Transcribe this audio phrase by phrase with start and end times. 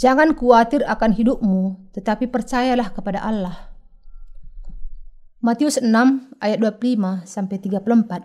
[0.00, 3.68] Jangan khawatir akan hidupmu, tetapi percayalah kepada Allah.
[5.44, 5.92] Matius 6
[6.40, 8.24] ayat 25 sampai 34.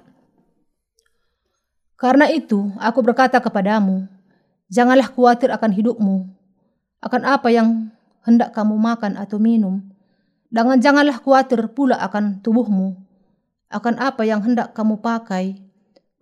[1.99, 4.07] Karena itu, aku berkata kepadamu,
[4.71, 6.31] janganlah khawatir akan hidupmu,
[7.03, 7.91] akan apa yang
[8.23, 9.83] hendak kamu makan atau minum,
[10.47, 12.95] dan janganlah khawatir pula akan tubuhmu,
[13.67, 15.59] akan apa yang hendak kamu pakai.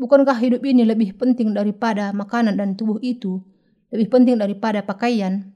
[0.02, 3.54] Bukankah hidup ini lebih penting daripada makanan dan tubuh itu?
[3.94, 5.52] lebih penting daripada pakaian.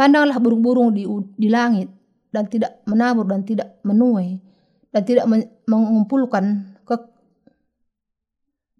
[0.00, 1.04] Pandanglah burung-burung di,
[1.36, 1.92] di langit
[2.32, 4.40] dan tidak menabur dan tidak menuai
[4.96, 5.28] dan tidak
[5.68, 6.96] mengumpulkan ke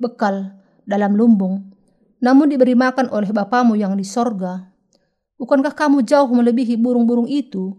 [0.00, 0.56] bekal
[0.88, 1.76] dalam lumbung,
[2.24, 4.72] namun diberi makan oleh Bapamu yang di sorga.
[5.36, 7.76] Bukankah kamu jauh melebihi burung-burung itu?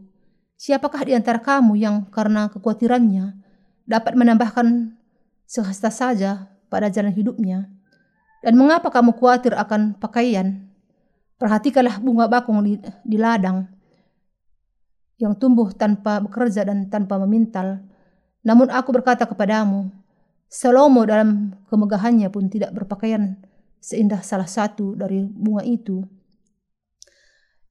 [0.62, 3.42] Siapakah di antara kamu yang karena kekhawatirannya
[3.90, 4.94] dapat menambahkan
[5.50, 7.74] sehasta saja pada jalan hidupnya?
[8.46, 10.71] Dan mengapa kamu khawatir akan pakaian?
[11.42, 13.66] Perhatikanlah bunga bakung di, di ladang
[15.18, 17.82] yang tumbuh tanpa bekerja dan tanpa memintal.
[18.46, 19.90] Namun aku berkata kepadamu,
[20.46, 23.42] Salomo dalam kemegahannya pun tidak berpakaian
[23.82, 26.06] seindah salah satu dari bunga itu.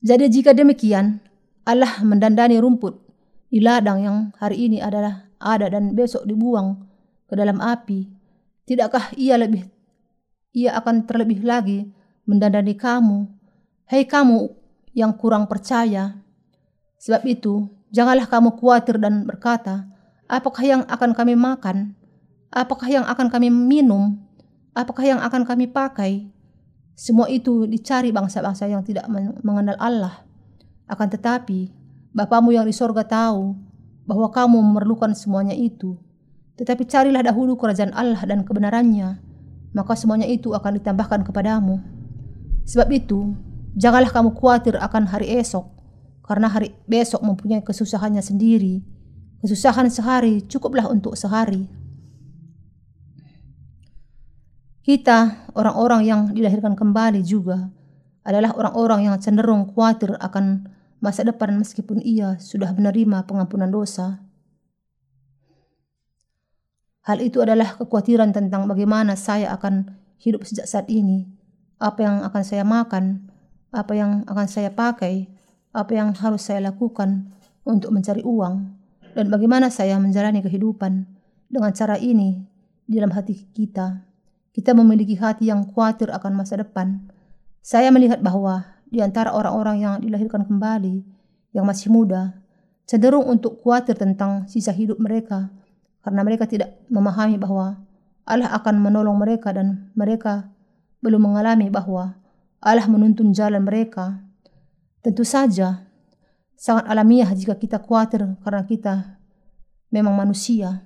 [0.03, 1.23] Jadi jika demikian,
[1.63, 2.99] Allah mendandani rumput
[3.55, 6.75] di ladang yang hari ini adalah ada dan besok dibuang
[7.31, 8.11] ke dalam api.
[8.67, 9.63] Tidakkah ia lebih
[10.51, 11.87] ia akan terlebih lagi
[12.27, 13.40] mendandani kamu
[13.91, 14.47] Hei kamu
[14.95, 16.15] yang kurang percaya,
[17.03, 19.83] sebab itu janganlah kamu khawatir dan berkata,
[20.31, 21.99] apakah yang akan kami makan?
[22.55, 24.15] Apakah yang akan kami minum?
[24.79, 26.31] Apakah yang akan kami pakai?
[26.95, 29.11] Semua itu dicari bangsa-bangsa yang tidak
[29.43, 30.23] mengenal Allah.
[30.87, 31.75] Akan tetapi,
[32.15, 33.59] Bapamu yang di sorga tahu
[34.07, 35.99] bahwa kamu memerlukan semuanya itu.
[36.63, 39.19] Tetapi carilah dahulu kerajaan Allah dan kebenarannya,
[39.75, 41.83] maka semuanya itu akan ditambahkan kepadamu.
[42.71, 45.67] Sebab itu, Janganlah kamu khawatir akan hari esok,
[46.27, 48.83] karena hari besok mempunyai kesusahannya sendiri.
[49.41, 51.65] Kesusahan sehari cukuplah untuk sehari.
[54.81, 57.71] Kita, orang-orang yang dilahirkan kembali juga,
[58.27, 60.69] adalah orang-orang yang cenderung khawatir akan
[61.01, 64.21] masa depan meskipun ia sudah menerima pengampunan dosa.
[67.01, 71.33] Hal itu adalah kekhawatiran tentang bagaimana saya akan hidup sejak saat ini,
[71.81, 73.33] apa yang akan saya makan,
[73.71, 75.31] apa yang akan saya pakai,
[75.71, 77.31] apa yang harus saya lakukan
[77.63, 78.55] untuk mencari uang,
[79.15, 81.07] dan bagaimana saya menjalani kehidupan.
[81.51, 82.47] Dengan cara ini,
[82.87, 84.07] di dalam hati kita,
[84.55, 87.11] kita memiliki hati yang khawatir akan masa depan.
[87.59, 91.03] Saya melihat bahwa di antara orang-orang yang dilahirkan kembali,
[91.51, 92.39] yang masih muda,
[92.87, 95.51] cenderung untuk khawatir tentang sisa hidup mereka,
[96.07, 97.83] karena mereka tidak memahami bahwa
[98.27, 100.47] Allah akan menolong mereka dan mereka
[101.03, 102.20] belum mengalami bahwa
[102.61, 104.21] Allah menuntun jalan mereka.
[105.01, 105.89] Tentu saja,
[106.61, 108.95] sangat alamiah jika kita khawatir karena kita
[109.89, 110.85] memang manusia.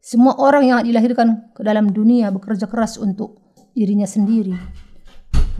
[0.00, 3.40] Semua orang yang dilahirkan ke dalam dunia bekerja keras untuk
[3.76, 4.56] dirinya sendiri.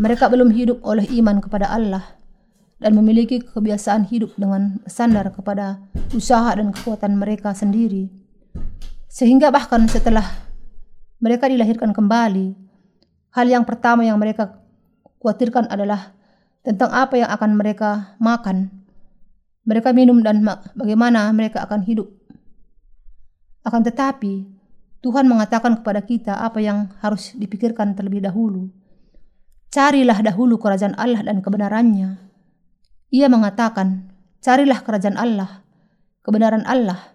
[0.01, 2.24] Mereka belum hidup oleh iman kepada Allah
[2.85, 5.81] dan memiliki kebiasaan hidup dengan sandar kepada
[6.13, 8.13] usaha dan kekuatan mereka sendiri.
[9.09, 10.45] Sehingga bahkan setelah
[11.17, 12.53] mereka dilahirkan kembali,
[13.33, 14.61] hal yang pertama yang mereka
[15.17, 16.13] khawatirkan adalah
[16.61, 18.69] tentang apa yang akan mereka makan,
[19.65, 20.45] mereka minum dan
[20.77, 22.13] bagaimana mereka akan hidup.
[23.65, 24.45] Akan tetapi,
[25.01, 28.69] Tuhan mengatakan kepada kita apa yang harus dipikirkan terlebih dahulu.
[29.73, 32.24] Carilah dahulu kerajaan Allah dan kebenarannya,
[33.15, 34.11] ia mengatakan,
[34.43, 35.63] carilah kerajaan Allah,
[36.27, 37.15] kebenaran Allah.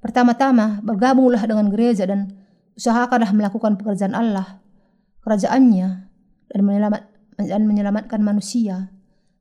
[0.00, 2.32] Pertama-tama bergabunglah dengan gereja dan
[2.80, 4.64] usahakanlah melakukan pekerjaan Allah,
[5.20, 5.88] kerajaannya,
[6.48, 7.02] dan, menyelamat,
[7.36, 8.88] dan menyelamatkan manusia.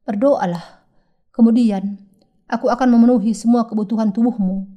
[0.04, 0.84] Berdoalah.
[1.32, 2.04] Kemudian,
[2.52, 4.68] aku akan memenuhi semua kebutuhan tubuhmu,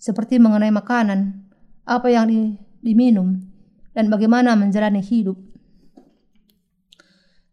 [0.00, 1.44] seperti mengenai makanan,
[1.84, 3.36] apa yang di, diminum,
[3.92, 5.36] dan bagaimana menjalani hidup.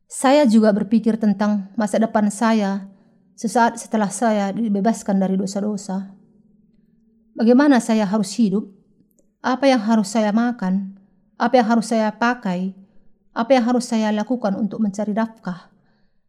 [0.08, 2.91] Saya juga berpikir tentang masa depan saya
[3.36, 6.14] sesaat setelah saya dibebaskan dari dosa-dosa.
[7.36, 8.68] Bagaimana saya harus hidup?
[9.42, 11.00] Apa yang harus saya makan?
[11.42, 12.78] Apa yang harus saya pakai?
[13.34, 15.72] Apa yang harus saya lakukan untuk mencari nafkah?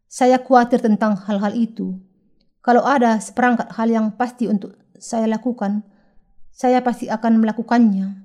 [0.09, 1.99] Saya khawatir tentang hal-hal itu.
[2.63, 5.83] Kalau ada seperangkat hal yang pasti untuk saya lakukan,
[6.55, 8.23] saya pasti akan melakukannya.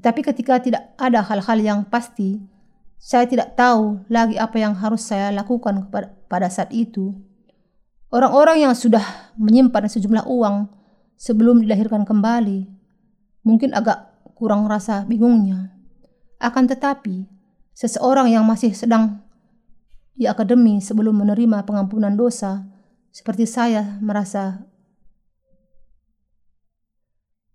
[0.00, 2.42] Tetapi ketika tidak ada hal-hal yang pasti,
[2.98, 5.86] saya tidak tahu lagi apa yang harus saya lakukan
[6.26, 7.14] pada saat itu.
[8.08, 9.04] Orang-orang yang sudah
[9.36, 10.72] menyimpan sejumlah uang
[11.20, 12.64] sebelum dilahirkan kembali
[13.44, 15.76] mungkin agak kurang rasa bingungnya.
[16.40, 17.28] Akan tetapi,
[17.76, 19.20] seseorang yang masih sedang
[20.16, 22.64] di akademi sebelum menerima pengampunan dosa,
[23.12, 24.64] seperti saya merasa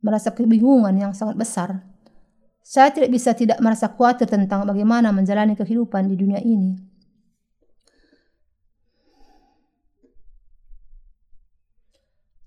[0.04, 1.70] merasa kebingungan yang sangat besar.
[2.64, 6.93] Saya tidak bisa tidak merasa khawatir tentang bagaimana menjalani kehidupan di dunia ini.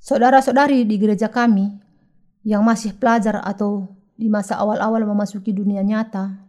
[0.07, 1.67] Saudara-saudari di gereja kami
[2.47, 6.47] yang masih pelajar atau di masa awal-awal memasuki dunia nyata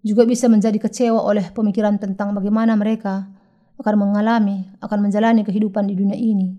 [0.00, 3.28] juga bisa menjadi kecewa oleh pemikiran tentang bagaimana mereka
[3.76, 6.56] akan mengalami, akan menjalani kehidupan di dunia ini.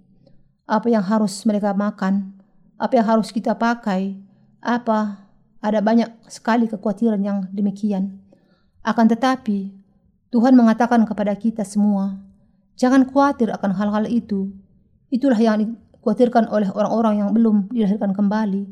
[0.69, 2.29] Apa yang harus mereka makan,
[2.77, 4.21] apa yang harus kita pakai,
[4.61, 5.25] apa
[5.65, 8.21] ada banyak sekali kekhawatiran yang demikian.
[8.85, 9.73] Akan tetapi,
[10.29, 12.21] Tuhan mengatakan kepada kita semua,
[12.77, 14.53] jangan khawatir akan hal-hal itu.
[15.11, 18.63] Itulah yang dikhawatirkan oleh orang-orang yang belum dilahirkan kembali.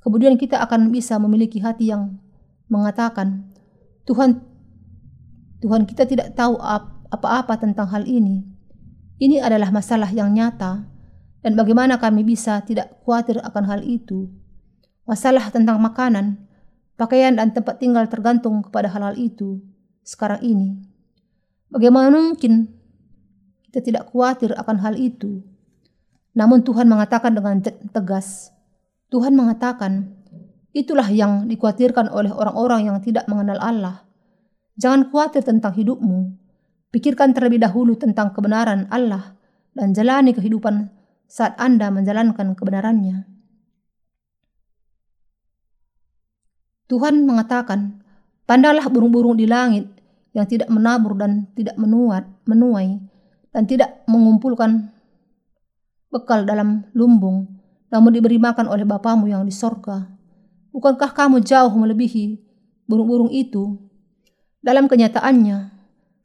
[0.00, 2.22] Kemudian kita akan bisa memiliki hati yang
[2.70, 3.50] mengatakan,
[4.06, 4.38] Tuhan
[5.58, 6.62] Tuhan kita tidak tahu
[7.10, 8.46] apa-apa tentang hal ini.
[9.18, 10.86] Ini adalah masalah yang nyata
[11.42, 14.30] dan bagaimana kami bisa tidak khawatir akan hal itu.
[15.08, 16.46] Masalah tentang makanan,
[16.94, 19.58] pakaian dan tempat tinggal tergantung kepada hal-hal itu
[20.06, 20.86] sekarang ini.
[21.72, 22.70] Bagaimana mungkin
[23.66, 25.42] kita tidak khawatir akan hal itu?
[26.36, 28.52] Namun Tuhan mengatakan dengan tegas,
[29.08, 30.12] Tuhan mengatakan,
[30.76, 34.04] Itulah yang dikhawatirkan oleh orang-orang yang tidak mengenal Allah.
[34.76, 36.36] Jangan khawatir tentang hidupmu.
[36.92, 39.40] Pikirkan terlebih dahulu tentang kebenaran Allah
[39.72, 40.92] dan jalani kehidupan
[41.24, 43.24] saat Anda menjalankan kebenarannya.
[46.92, 48.04] Tuhan mengatakan,
[48.44, 49.88] Pandanglah burung-burung di langit
[50.36, 53.00] yang tidak menabur dan tidak menuat, menuai,
[53.50, 54.92] dan tidak mengumpulkan
[56.16, 57.44] bekal dalam lumbung,
[57.92, 60.08] namun diberi makan oleh Bapamu yang di sorga.
[60.72, 62.40] Bukankah kamu jauh melebihi
[62.88, 63.76] burung-burung itu?
[64.64, 65.76] Dalam kenyataannya,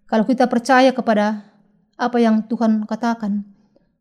[0.08, 1.44] kalau kita percaya kepada
[2.00, 3.44] apa yang Tuhan katakan,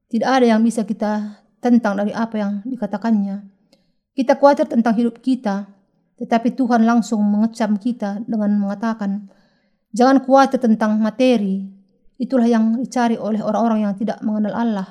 [0.06, 3.46] tidak ada yang bisa kita tentang dari apa yang dikatakannya.
[4.14, 5.70] Kita khawatir tentang hidup kita,
[6.18, 9.30] tetapi Tuhan langsung mengecam kita dengan mengatakan,
[9.90, 11.66] Jangan khawatir tentang materi,
[12.14, 14.88] itulah yang dicari oleh orang-orang yang tidak mengenal Allah.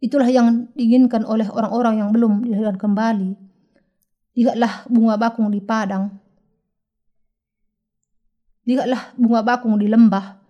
[0.00, 3.30] Itulah yang diinginkan oleh orang-orang yang belum dilahirkan kembali.
[4.32, 6.08] Lihatlah bunga bakung di padang.
[8.64, 10.40] Lihatlah bunga bakung di lembah.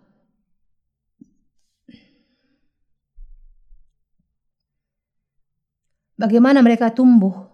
[6.14, 7.50] Bagaimana mereka tumbuh?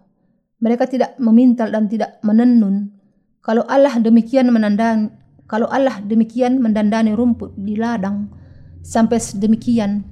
[0.61, 2.93] Mereka tidak memintal dan tidak menenun.
[3.41, 5.17] Kalau Allah demikian menandang,
[5.47, 8.27] kalau Allah demikian mendandani rumput di ladang
[8.83, 10.03] sampai sedemikian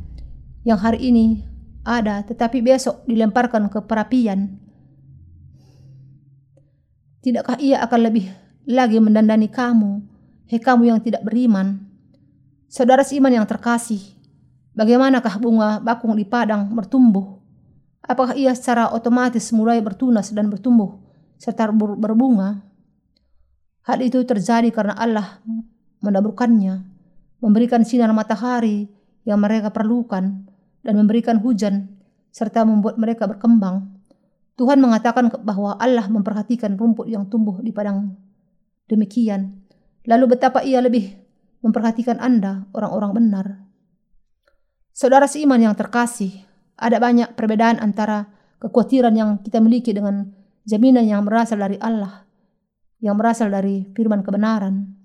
[0.63, 1.54] yang hari ini
[1.85, 4.65] ada tetapi besok dilemparkan ke perapian
[7.25, 8.29] Tidakkah ia akan lebih
[8.69, 9.97] lagi mendandani kamu,
[10.45, 11.81] hei kamu yang tidak beriman?
[12.69, 13.97] Saudara seiman yang terkasih,
[14.77, 17.41] bagaimanakah bunga bakung di padang bertumbuh?
[18.05, 21.01] Apakah ia secara otomatis mulai bertunas dan bertumbuh
[21.41, 22.61] serta berbunga?
[23.89, 25.41] Hal itu terjadi karena Allah
[26.05, 26.86] mendaburkannya,
[27.41, 28.86] memberikan sinar matahari
[29.25, 30.45] yang mereka perlukan,
[30.86, 31.89] dan memberikan hujan
[32.30, 33.89] serta membuat mereka berkembang.
[34.56, 38.15] Tuhan mengatakan bahwa Allah memperhatikan rumput yang tumbuh di padang
[38.88, 39.65] demikian.
[40.06, 41.18] Lalu betapa ia lebih
[41.65, 43.46] memperhatikan Anda, orang-orang benar.
[44.94, 46.46] Saudara seiman yang terkasih,
[46.77, 50.32] ada banyak perbedaan antara kekhawatiran yang kita miliki dengan
[50.63, 52.24] jaminan yang berasal dari Allah,
[53.01, 55.04] yang berasal dari firman kebenaran.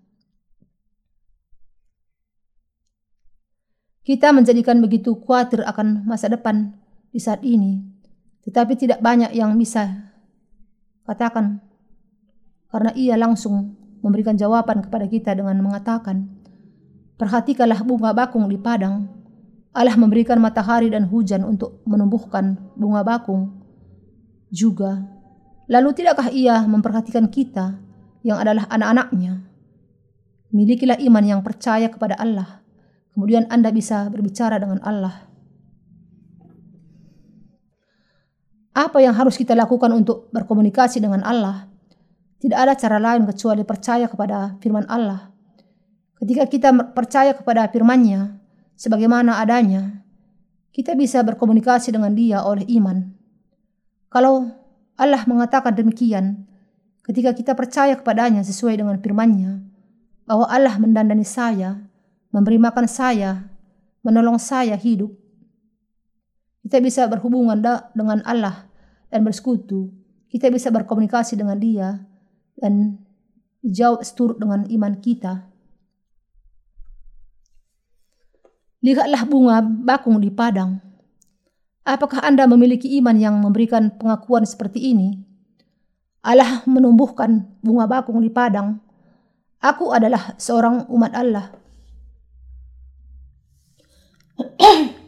[4.11, 6.75] Kita menjadikan begitu khawatir akan masa depan
[7.15, 8.01] di saat ini
[8.45, 10.11] tetapi tidak banyak yang bisa
[11.05, 11.61] katakan
[12.71, 16.31] karena ia langsung memberikan jawaban kepada kita dengan mengatakan,
[17.21, 19.05] Perhatikanlah bunga bakung di padang.
[19.77, 23.61] Allah memberikan matahari dan hujan untuk menumbuhkan bunga bakung
[24.49, 25.05] juga.
[25.71, 27.77] Lalu tidakkah ia memperhatikan kita
[28.25, 29.47] yang adalah anak-anaknya?
[30.51, 32.65] Milikilah iman yang percaya kepada Allah.
[33.15, 35.27] Kemudian Anda bisa berbicara dengan Allah.
[38.71, 41.67] Apa yang harus kita lakukan untuk berkomunikasi dengan Allah?
[42.41, 45.29] Tidak ada cara lain kecuali percaya kepada firman Allah.
[46.17, 48.41] Ketika kita percaya kepada firman-Nya
[48.79, 50.01] sebagaimana adanya,
[50.71, 53.11] kita bisa berkomunikasi dengan Dia oleh iman.
[54.09, 54.49] Kalau
[54.97, 56.47] Allah mengatakan demikian,
[57.05, 59.61] ketika kita percaya kepadanya sesuai dengan firman-Nya,
[60.31, 61.90] bahwa Allah mendandani saya,
[62.31, 63.51] memberi makan saya,
[64.03, 65.11] menolong saya hidup,
[66.65, 67.59] kita bisa berhubungan
[67.95, 68.71] dengan Allah
[69.11, 69.91] dan bersekutu.
[70.31, 72.07] kita bisa berkomunikasi dengan dia
[72.55, 73.03] dan
[73.67, 75.51] dijawab seturut dengan iman kita.
[78.81, 80.81] Lihatlah bunga bakung di padang.
[81.85, 85.19] Apakah Anda memiliki iman yang memberikan pengakuan seperti ini?
[86.23, 88.79] Allah menumbuhkan bunga bakung di padang.
[89.61, 91.53] Aku adalah seorang umat Allah.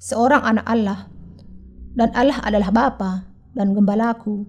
[0.00, 1.06] seorang anak Allah
[1.94, 3.12] dan Allah adalah Bapa
[3.52, 4.48] dan gembalaku.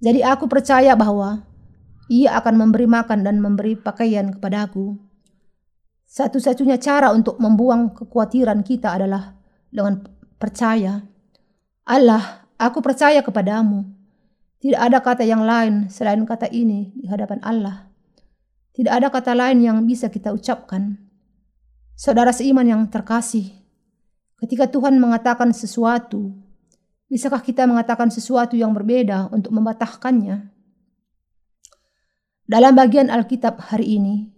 [0.00, 1.44] Jadi aku percaya bahwa
[2.08, 4.96] ia akan memberi makan dan memberi pakaian kepadaku.
[6.10, 9.38] Satu-satunya cara untuk membuang kekhawatiran kita adalah
[9.70, 10.02] dengan
[10.40, 11.06] percaya.
[11.86, 13.86] Allah, aku percaya kepadamu.
[14.58, 17.89] Tidak ada kata yang lain selain kata ini di hadapan Allah.
[18.80, 20.96] Tidak ada kata lain yang bisa kita ucapkan.
[21.92, 23.60] Saudara seiman yang terkasih,
[24.40, 26.32] Ketika Tuhan mengatakan sesuatu,
[27.12, 30.48] bisakah kita mengatakan sesuatu yang berbeda untuk membatahkannya?
[32.48, 34.32] Dalam bagian Alkitab hari ini,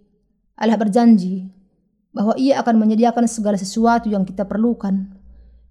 [0.59, 1.47] Allah berjanji
[2.11, 5.07] bahwa Ia akan menyediakan segala sesuatu yang kita perlukan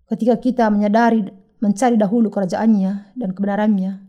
[0.09, 1.29] ketika kita menyadari
[1.61, 4.01] mencari dahulu kerajaannya dan kebenarannya.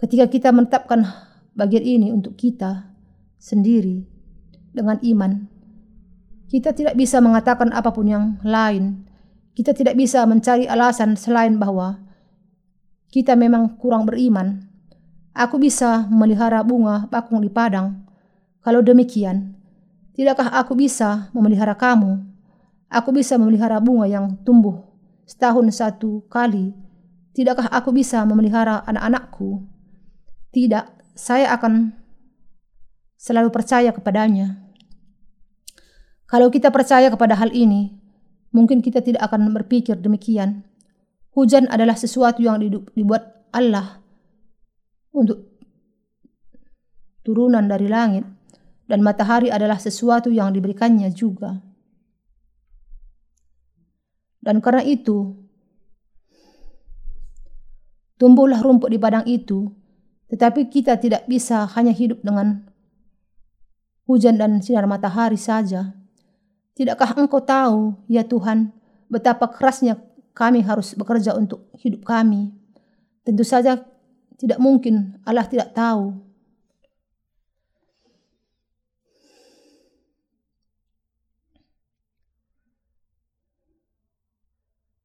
[0.00, 1.04] Ketika kita menetapkan
[1.52, 2.89] bagian ini untuk kita
[3.40, 4.04] sendiri
[4.76, 5.48] dengan iman,
[6.52, 9.10] kita tidak bisa mengatakan apa pun yang lain
[9.60, 12.00] kita tidak bisa mencari alasan selain bahwa
[13.12, 14.70] kita memang kurang beriman.
[15.36, 18.08] Aku bisa memelihara bunga bakung di padang.
[18.64, 19.52] Kalau demikian,
[20.16, 22.24] tidakkah aku bisa memelihara kamu?
[22.88, 24.80] Aku bisa memelihara bunga yang tumbuh
[25.28, 26.72] setahun satu kali.
[27.36, 29.60] Tidakkah aku bisa memelihara anak-anakku?
[30.56, 31.99] Tidak, saya akan
[33.20, 34.56] selalu percaya kepadanya.
[36.24, 38.00] Kalau kita percaya kepada hal ini,
[38.50, 40.66] Mungkin kita tidak akan berpikir demikian.
[41.30, 42.58] Hujan adalah sesuatu yang
[42.90, 44.02] dibuat Allah
[45.14, 45.46] untuk
[47.22, 48.26] turunan dari langit
[48.90, 51.62] dan matahari adalah sesuatu yang diberikannya juga.
[54.42, 55.38] Dan karena itu,
[58.18, 59.70] tumbuhlah rumput di padang itu,
[60.26, 62.66] tetapi kita tidak bisa hanya hidup dengan
[64.10, 65.94] hujan dan sinar matahari saja.
[66.74, 68.74] Tidakkah engkau tahu, ya Tuhan,
[69.06, 70.02] betapa kerasnya
[70.34, 72.50] kami harus bekerja untuk hidup kami?
[73.22, 73.78] Tentu saja
[74.34, 76.18] tidak mungkin Allah tidak tahu.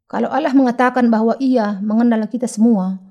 [0.05, 3.01] Kalau Allah mengatakan bahwa Ia mengenal kita semua,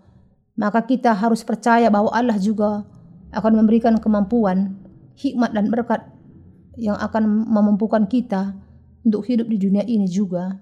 [0.56, 2.86] maka kita harus percaya bahwa Allah juga
[3.34, 4.83] akan memberikan kemampuan,
[5.18, 6.04] hikmat, dan berkat
[6.74, 8.54] yang akan memampukan kita
[9.06, 10.58] untuk hidup di dunia ini juga.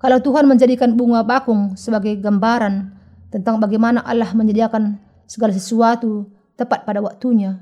[0.00, 2.88] Kalau Tuhan menjadikan bunga bakung sebagai gambaran
[3.28, 4.96] tentang bagaimana Allah menyediakan
[5.28, 7.60] segala sesuatu tepat pada waktunya,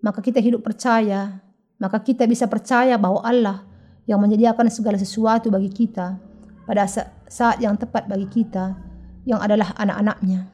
[0.00, 1.42] maka kita hidup percaya,
[1.76, 3.66] maka kita bisa percaya bahwa Allah
[4.08, 6.16] yang menyediakan segala sesuatu bagi kita
[6.64, 6.86] pada
[7.26, 8.78] saat yang tepat bagi kita,
[9.26, 10.46] yang adalah anak-anaknya.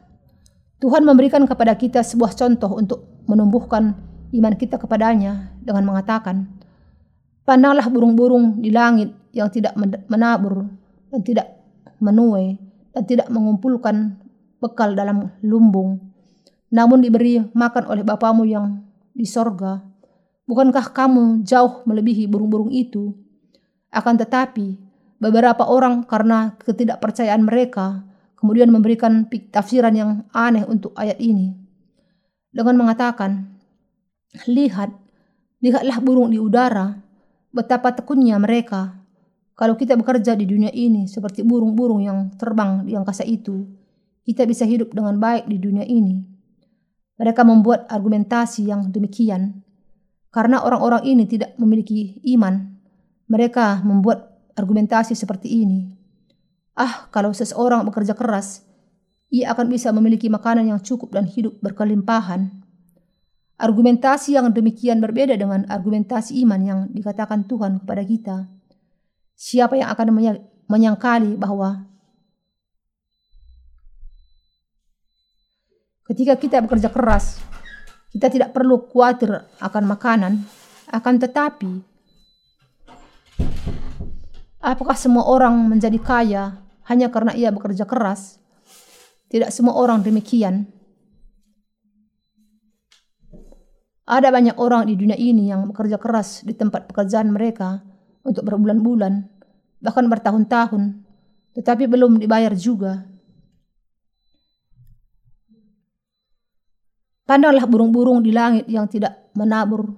[0.81, 3.97] Tuhan memberikan kepada kita sebuah contoh untuk menumbuhkan
[4.35, 6.47] iman kita kepadanya dengan mengatakan,
[7.47, 9.79] Pandanglah burung-burung di langit yang tidak
[10.11, 10.67] menabur
[11.15, 11.47] dan tidak
[12.03, 12.59] menuai
[12.91, 14.19] dan tidak mengumpulkan
[14.59, 16.03] bekal dalam lumbung,
[16.75, 18.83] namun diberi makan oleh Bapamu yang
[19.15, 19.79] di sorga.
[20.47, 23.15] Bukankah kamu jauh melebihi burung-burung itu?
[23.95, 24.75] Akan tetapi,
[25.23, 28.03] beberapa orang karena ketidakpercayaan mereka
[28.37, 31.57] kemudian memberikan tafsiran yang aneh untuk ayat ini.
[32.53, 33.56] Dengan mengatakan,
[34.35, 34.91] Lihat,
[35.63, 37.07] lihatlah burung di udara,
[37.57, 39.01] Betapa tekunnya mereka.
[39.57, 43.65] Kalau kita bekerja di dunia ini seperti burung-burung yang terbang di angkasa itu,
[44.29, 46.21] kita bisa hidup dengan baik di dunia ini.
[47.17, 49.65] Mereka membuat argumentasi yang demikian.
[50.29, 52.77] Karena orang-orang ini tidak memiliki iman,
[53.25, 55.89] mereka membuat argumentasi seperti ini.
[56.77, 58.69] Ah, kalau seseorang bekerja keras,
[59.33, 62.66] ia akan bisa memiliki makanan yang cukup dan hidup berkelimpahan.
[63.57, 68.37] Argumentasi yang demikian berbeda dengan argumentasi iman yang dikatakan Tuhan kepada kita.
[69.33, 70.13] Siapa yang akan
[70.69, 71.89] menyangkali bahwa
[76.05, 77.41] ketika kita bekerja keras,
[78.13, 80.33] kita tidak perlu khawatir akan makanan,
[80.93, 81.73] akan tetapi
[84.61, 86.45] apakah semua orang menjadi kaya
[86.93, 88.37] hanya karena ia bekerja keras?
[89.33, 90.76] Tidak semua orang demikian.
[94.07, 97.83] Ada banyak orang di dunia ini yang bekerja keras di tempat pekerjaan mereka
[98.23, 99.27] untuk berbulan-bulan,
[99.83, 101.03] bahkan bertahun-tahun,
[101.59, 103.03] tetapi belum dibayar juga.
[107.27, 109.91] Pandanglah burung-burung di langit yang tidak menabur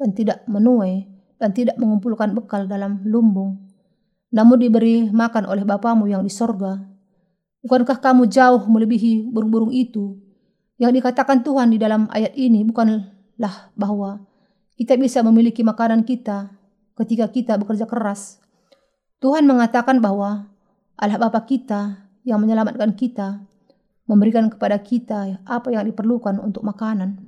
[0.00, 1.04] dan tidak menuai
[1.36, 3.68] dan tidak mengumpulkan bekal dalam lumbung,
[4.32, 6.80] namun diberi makan oleh Bapamu yang di sorga.
[7.60, 10.16] Bukankah kamu jauh melebihi burung-burung itu?
[10.80, 12.64] Yang dikatakan Tuhan di dalam ayat ini
[13.32, 14.10] bukanlah bahwa
[14.76, 16.52] kita bisa memiliki makanan kita
[17.00, 18.38] ketika kita bekerja keras.
[19.22, 20.52] Tuhan mengatakan bahwa
[20.98, 23.42] Allah Bapa kita yang menyelamatkan kita
[24.06, 27.22] memberikan kepada kita apa yang diperlukan untuk makanan,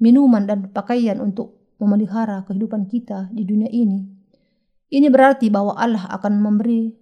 [0.00, 4.08] minuman, dan pakaian untuk memelihara kehidupan kita di dunia ini.
[4.88, 6.96] Ini berarti bahwa Allah akan memberi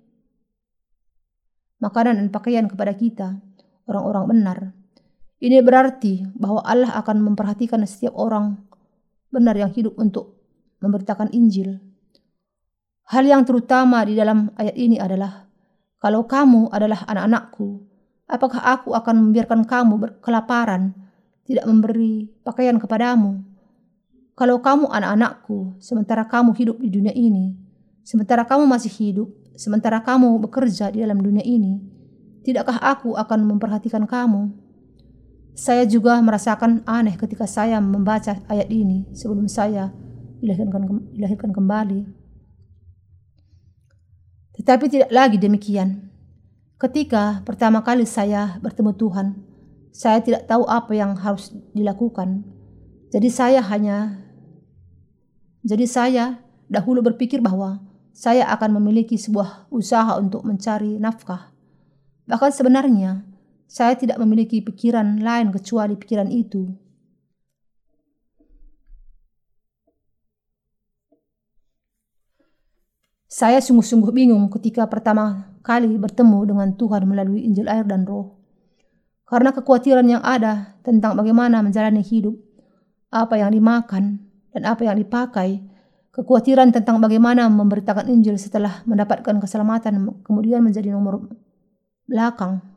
[1.78, 3.38] makanan dan pakaian kepada kita,
[3.86, 4.58] orang-orang benar.
[5.36, 8.56] Ini berarti bahwa Allah akan memperhatikan setiap orang
[9.28, 10.40] benar yang hidup untuk
[10.80, 11.76] memberitakan Injil.
[13.06, 15.46] Hal yang terutama di dalam ayat ini adalah,
[16.00, 17.86] kalau kamu adalah anak-anakku,
[18.26, 20.90] Apakah aku akan membiarkan kamu kelaparan,
[21.46, 23.38] tidak memberi pakaian kepadamu?
[24.34, 27.54] Kalau kamu anak-anakku, sementara kamu hidup di dunia ini,
[28.02, 31.78] sementara kamu masih hidup, sementara kamu bekerja di dalam dunia ini,
[32.42, 34.50] tidakkah aku akan memperhatikan kamu?
[35.56, 39.88] Saya juga merasakan aneh ketika saya membaca ayat ini sebelum saya
[40.44, 42.04] dilahirkan, kembali.
[44.60, 46.12] Tetapi tidak lagi demikian.
[46.76, 49.26] Ketika pertama kali saya bertemu Tuhan,
[49.96, 52.44] saya tidak tahu apa yang harus dilakukan.
[53.08, 54.20] Jadi saya hanya
[55.64, 56.24] jadi saya
[56.70, 57.82] dahulu berpikir bahwa
[58.14, 61.50] saya akan memiliki sebuah usaha untuk mencari nafkah.
[62.30, 63.25] Bahkan sebenarnya
[63.66, 66.70] saya tidak memiliki pikiran lain kecuali pikiran itu.
[73.26, 78.38] Saya sungguh-sungguh bingung ketika pertama kali bertemu dengan Tuhan melalui Injil air dan roh.
[79.26, 82.38] Karena kekhawatiran yang ada tentang bagaimana menjalani hidup,
[83.10, 84.22] apa yang dimakan,
[84.54, 85.58] dan apa yang dipakai,
[86.14, 91.28] kekhawatiran tentang bagaimana memberitakan Injil setelah mendapatkan keselamatan kemudian menjadi nomor
[92.06, 92.75] belakang.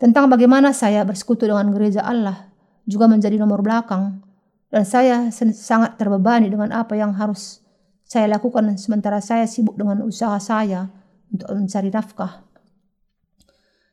[0.00, 2.48] Tentang bagaimana saya bersekutu dengan gereja Allah
[2.88, 4.24] juga menjadi nomor belakang
[4.72, 7.60] dan saya sangat terbebani dengan apa yang harus
[8.08, 10.88] saya lakukan sementara saya sibuk dengan usaha saya
[11.28, 12.42] untuk mencari nafkah.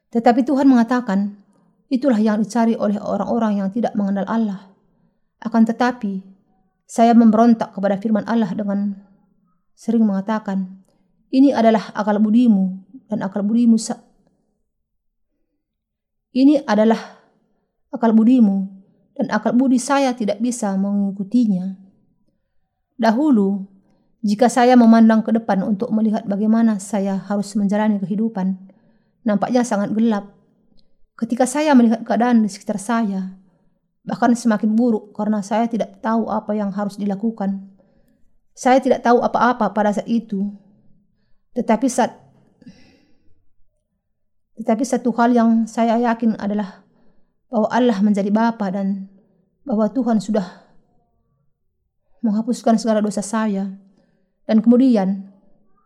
[0.09, 1.37] Tetapi Tuhan mengatakan,
[1.91, 4.73] itulah yang dicari oleh orang-orang yang tidak mengenal Allah.
[5.43, 6.23] Akan tetapi,
[6.87, 8.95] saya memberontak kepada firman Allah dengan
[9.77, 10.81] sering mengatakan,
[11.29, 13.77] ini adalah akal budimu dan akal budimu
[16.37, 17.17] ini adalah
[17.89, 18.69] akal budimu
[19.17, 21.73] dan akal budi saya tidak bisa mengikutinya.
[22.97, 23.65] Dahulu,
[24.21, 28.53] jika saya memandang ke depan untuk melihat bagaimana saya harus menjalani kehidupan,
[29.25, 30.29] nampaknya sangat gelap.
[31.17, 33.33] Ketika saya melihat keadaan di sekitar saya,
[34.05, 37.73] bahkan semakin buruk karena saya tidak tahu apa yang harus dilakukan.
[38.53, 40.53] Saya tidak tahu apa-apa pada saat itu.
[41.57, 42.13] Tetapi saat
[44.57, 46.81] tetapi satu hal yang saya yakin adalah
[47.47, 49.07] bahwa Allah menjadi Bapa dan
[49.63, 50.67] bahwa Tuhan sudah
[52.25, 53.69] menghapuskan segala dosa saya.
[54.47, 55.29] Dan kemudian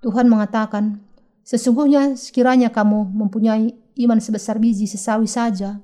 [0.05, 1.01] Tuhan mengatakan,
[1.43, 3.73] sesungguhnya sekiranya kamu mempunyai
[4.05, 5.81] iman sebesar biji sesawi saja,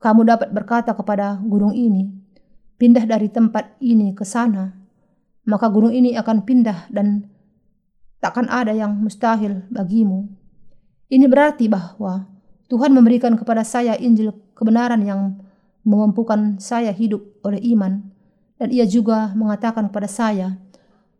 [0.00, 2.08] kamu dapat berkata kepada gunung ini,
[2.80, 4.72] pindah dari tempat ini ke sana,
[5.44, 7.28] maka gunung ini akan pindah dan
[8.20, 10.39] takkan ada yang mustahil bagimu.
[11.10, 12.30] Ini berarti bahwa
[12.70, 15.42] Tuhan memberikan kepada saya Injil kebenaran yang
[15.82, 18.14] memampukan saya hidup oleh iman,
[18.62, 20.54] dan ia juga mengatakan kepada saya,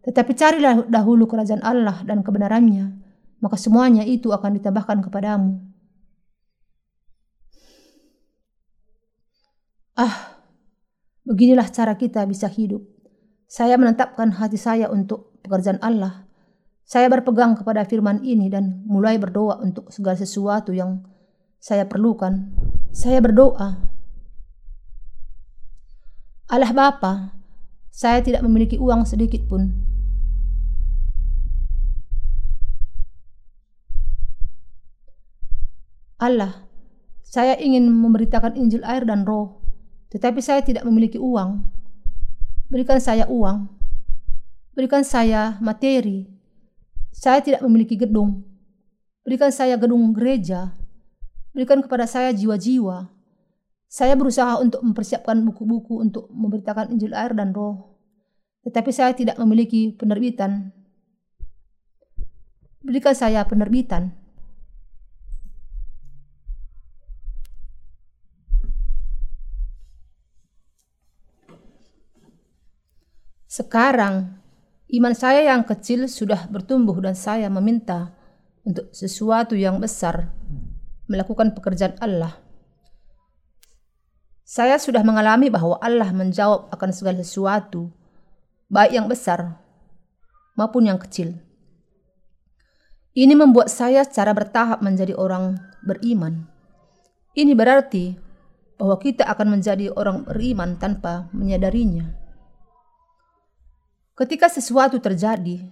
[0.06, 2.94] tetapi carilah dahulu kerajaan Allah dan kebenarannya,
[3.42, 5.58] maka semuanya itu akan ditambahkan kepadamu.
[9.98, 10.38] Ah,
[11.26, 12.86] beginilah cara kita bisa hidup.
[13.50, 16.29] Saya menetapkan hati saya untuk pekerjaan Allah.
[16.90, 21.06] Saya berpegang kepada firman ini dan mulai berdoa untuk segala sesuatu yang
[21.62, 22.50] saya perlukan.
[22.90, 23.78] Saya berdoa.
[26.50, 27.38] Allah Bapa,
[27.94, 29.70] saya tidak memiliki uang sedikit pun
[36.18, 36.66] Allah,
[37.22, 39.62] saya ingin memberitakan Injil air dan roh,
[40.10, 41.70] tetapi saya tidak memiliki uang.
[42.66, 43.70] Berikan saya uang.
[44.74, 46.39] Berikan saya materi.
[47.10, 48.46] Saya tidak memiliki gedung.
[49.26, 50.74] Berikan saya gedung gereja.
[51.52, 53.10] Berikan kepada saya jiwa-jiwa.
[53.90, 57.98] Saya berusaha untuk mempersiapkan buku-buku untuk memberitakan Injil air dan roh.
[58.62, 60.70] Tetapi saya tidak memiliki penerbitan.
[62.80, 64.16] Berikan saya penerbitan.
[73.50, 74.39] Sekarang,
[74.90, 78.14] iman saya yang kecil sudah bertumbuh dan saya meminta
[78.66, 80.34] untuk sesuatu yang besar
[81.10, 82.38] melakukan pekerjaan Allah.
[84.46, 87.90] Saya sudah mengalami bahwa Allah menjawab akan segala sesuatu,
[88.66, 89.58] baik yang besar
[90.58, 91.38] maupun yang kecil.
[93.14, 96.46] Ini membuat saya secara bertahap menjadi orang beriman.
[97.34, 98.14] Ini berarti
[98.78, 102.19] bahwa kita akan menjadi orang beriman tanpa menyadarinya.
[104.20, 105.64] Ketika sesuatu terjadi,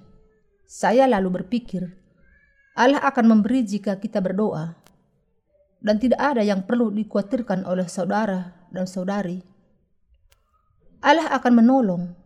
[0.64, 1.84] saya lalu berpikir,
[2.72, 4.72] Allah akan memberi jika kita berdoa,
[5.84, 9.44] dan tidak ada yang perlu dikhawatirkan oleh saudara dan saudari.
[11.04, 12.16] Allah akan menolong.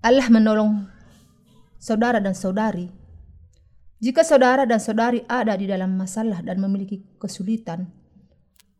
[0.00, 0.88] Allah menolong
[1.76, 2.88] saudara dan saudari.
[4.00, 7.84] Jika saudara dan saudari ada di dalam masalah dan memiliki kesulitan,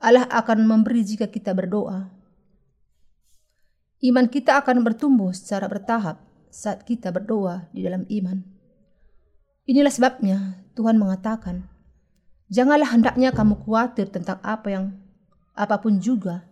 [0.00, 2.08] Allah akan memberi jika kita berdoa.
[4.00, 8.42] Iman kita akan bertumbuh secara bertahap saat kita berdoa di dalam iman.
[9.70, 11.70] Inilah sebabnya Tuhan mengatakan,
[12.50, 14.84] Janganlah hendaknya kamu khawatir tentang apa yang
[15.54, 16.50] apa pun juga,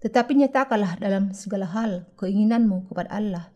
[0.00, 3.52] tetapi nyatakanlah dalam segala hal keinginanmu kepada Allah,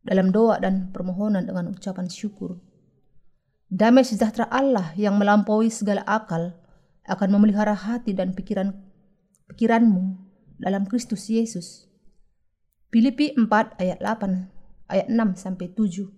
[0.00, 2.56] dalam doa dan permohonan dengan ucapan syukur.
[3.68, 6.56] Damai sejahtera Allah yang melampaui segala akal
[7.04, 8.72] akan memelihara hati dan pikiran
[9.52, 10.16] pikiranmu
[10.56, 11.84] dalam Kristus Yesus.
[12.88, 14.53] Filipi 4 ayat 8
[14.88, 16.08] ayat 6 sampai 7.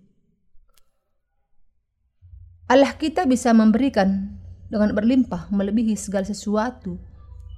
[2.67, 4.35] Allah kita bisa memberikan
[4.67, 6.99] dengan berlimpah melebihi segala sesuatu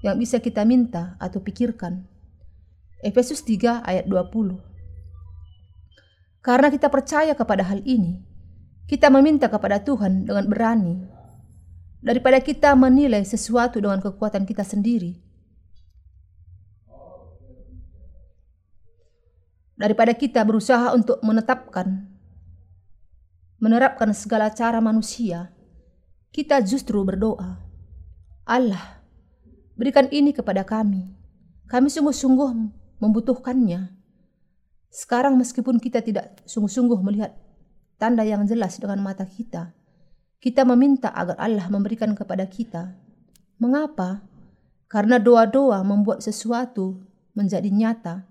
[0.05, 2.05] yang bisa kita minta atau pikirkan.
[3.01, 4.61] Efesus 3 ayat 20.
[6.39, 8.21] Karena kita percaya kepada hal ini,
[8.87, 11.03] kita meminta kepada Tuhan dengan berani
[11.99, 15.28] daripada kita menilai sesuatu dengan kekuatan kita sendiri
[19.79, 22.03] daripada kita berusaha untuk menetapkan,
[23.63, 25.55] menerapkan segala cara manusia,
[26.35, 27.63] kita justru berdoa,
[28.43, 28.99] Allah,
[29.79, 31.15] berikan ini kepada kami.
[31.71, 32.51] Kami sungguh-sungguh
[32.99, 33.95] membutuhkannya.
[34.91, 37.39] Sekarang meskipun kita tidak sungguh-sungguh melihat
[37.95, 39.71] tanda yang jelas dengan mata kita,
[40.43, 42.99] kita meminta agar Allah memberikan kepada kita.
[43.61, 44.27] Mengapa?
[44.89, 46.99] Karena doa-doa membuat sesuatu
[47.37, 48.28] menjadi nyata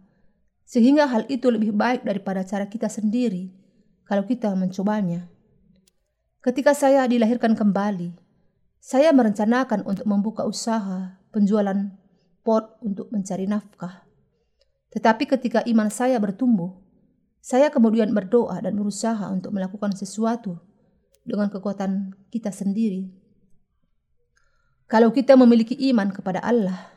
[0.68, 3.48] sehingga hal itu lebih baik daripada cara kita sendiri
[4.04, 5.24] kalau kita mencobanya.
[6.44, 8.12] Ketika saya dilahirkan kembali,
[8.76, 11.88] saya merencanakan untuk membuka usaha penjualan
[12.44, 14.04] pot untuk mencari nafkah.
[14.92, 16.76] Tetapi ketika iman saya bertumbuh,
[17.40, 20.60] saya kemudian berdoa dan berusaha untuk melakukan sesuatu
[21.24, 23.08] dengan kekuatan kita sendiri.
[24.84, 26.92] Kalau kita memiliki iman kepada Allah,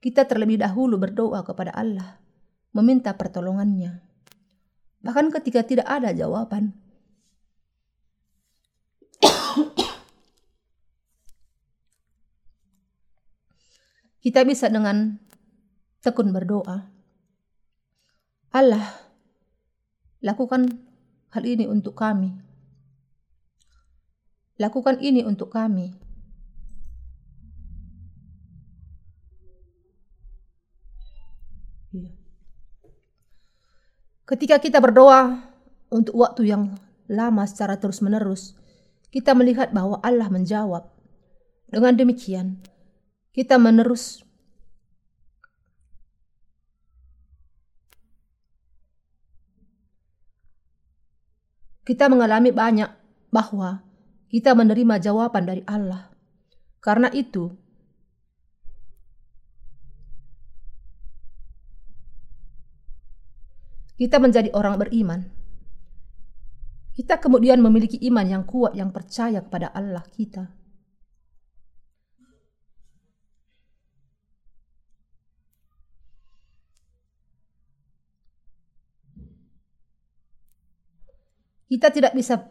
[0.00, 2.27] kita terlebih dahulu berdoa kepada Allah
[2.72, 4.00] meminta pertolongannya.
[5.02, 6.74] Bahkan ketika tidak ada jawaban.
[14.24, 15.18] Kita bisa dengan
[16.02, 16.90] tekun berdoa.
[18.48, 18.96] Allah,
[20.24, 20.66] lakukan
[21.30, 22.32] hal ini untuk kami.
[24.58, 26.07] Lakukan ini untuk kami.
[34.28, 35.40] Ketika kita berdoa
[35.88, 36.76] untuk waktu yang
[37.08, 38.52] lama secara terus-menerus,
[39.08, 40.84] kita melihat bahwa Allah menjawab.
[41.68, 42.60] Dengan demikian,
[43.32, 44.20] kita menerus
[51.88, 52.92] kita mengalami banyak
[53.32, 53.80] bahwa
[54.28, 56.12] kita menerima jawaban dari Allah.
[56.84, 57.56] Karena itu,
[63.98, 65.26] kita menjadi orang beriman.
[66.94, 70.54] Kita kemudian memiliki iman yang kuat yang percaya kepada Allah kita.
[81.68, 82.48] Kita tidak bisa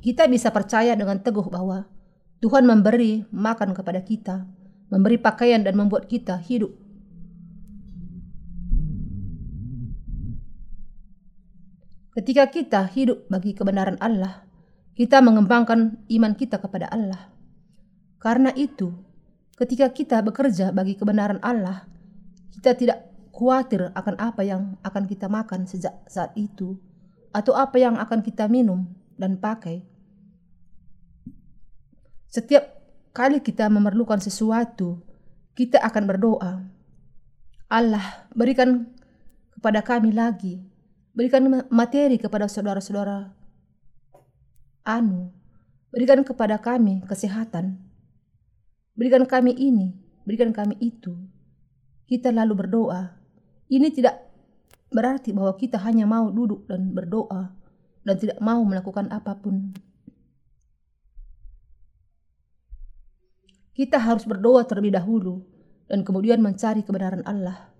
[0.00, 1.90] kita bisa percaya dengan teguh bahwa
[2.40, 4.48] Tuhan memberi makan kepada kita,
[4.88, 6.79] memberi pakaian dan membuat kita hidup
[12.10, 14.42] Ketika kita hidup bagi kebenaran Allah,
[14.98, 17.30] kita mengembangkan iman kita kepada Allah.
[18.18, 18.90] Karena itu,
[19.54, 21.86] ketika kita bekerja bagi kebenaran Allah,
[22.50, 26.76] kita tidak khawatir akan apa yang akan kita makan sejak saat itu,
[27.30, 29.86] atau apa yang akan kita minum dan pakai.
[32.26, 32.62] Setiap
[33.14, 34.98] kali kita memerlukan sesuatu,
[35.54, 36.52] kita akan berdoa.
[37.70, 38.90] Allah, berikan
[39.54, 40.69] kepada kami lagi.
[41.10, 43.34] Berikan materi kepada saudara-saudara
[44.86, 45.34] anu.
[45.90, 47.82] Berikan kepada kami kesehatan.
[48.94, 49.90] Berikan kami ini,
[50.22, 51.18] berikan kami itu.
[52.06, 53.18] Kita lalu berdoa.
[53.70, 54.18] Ini tidak
[54.90, 57.54] berarti bahwa kita hanya mau duduk dan berdoa
[58.06, 59.74] dan tidak mau melakukan apa pun.
[63.74, 65.42] Kita harus berdoa terlebih dahulu
[65.90, 67.74] dan kemudian mencari kebenaran Allah.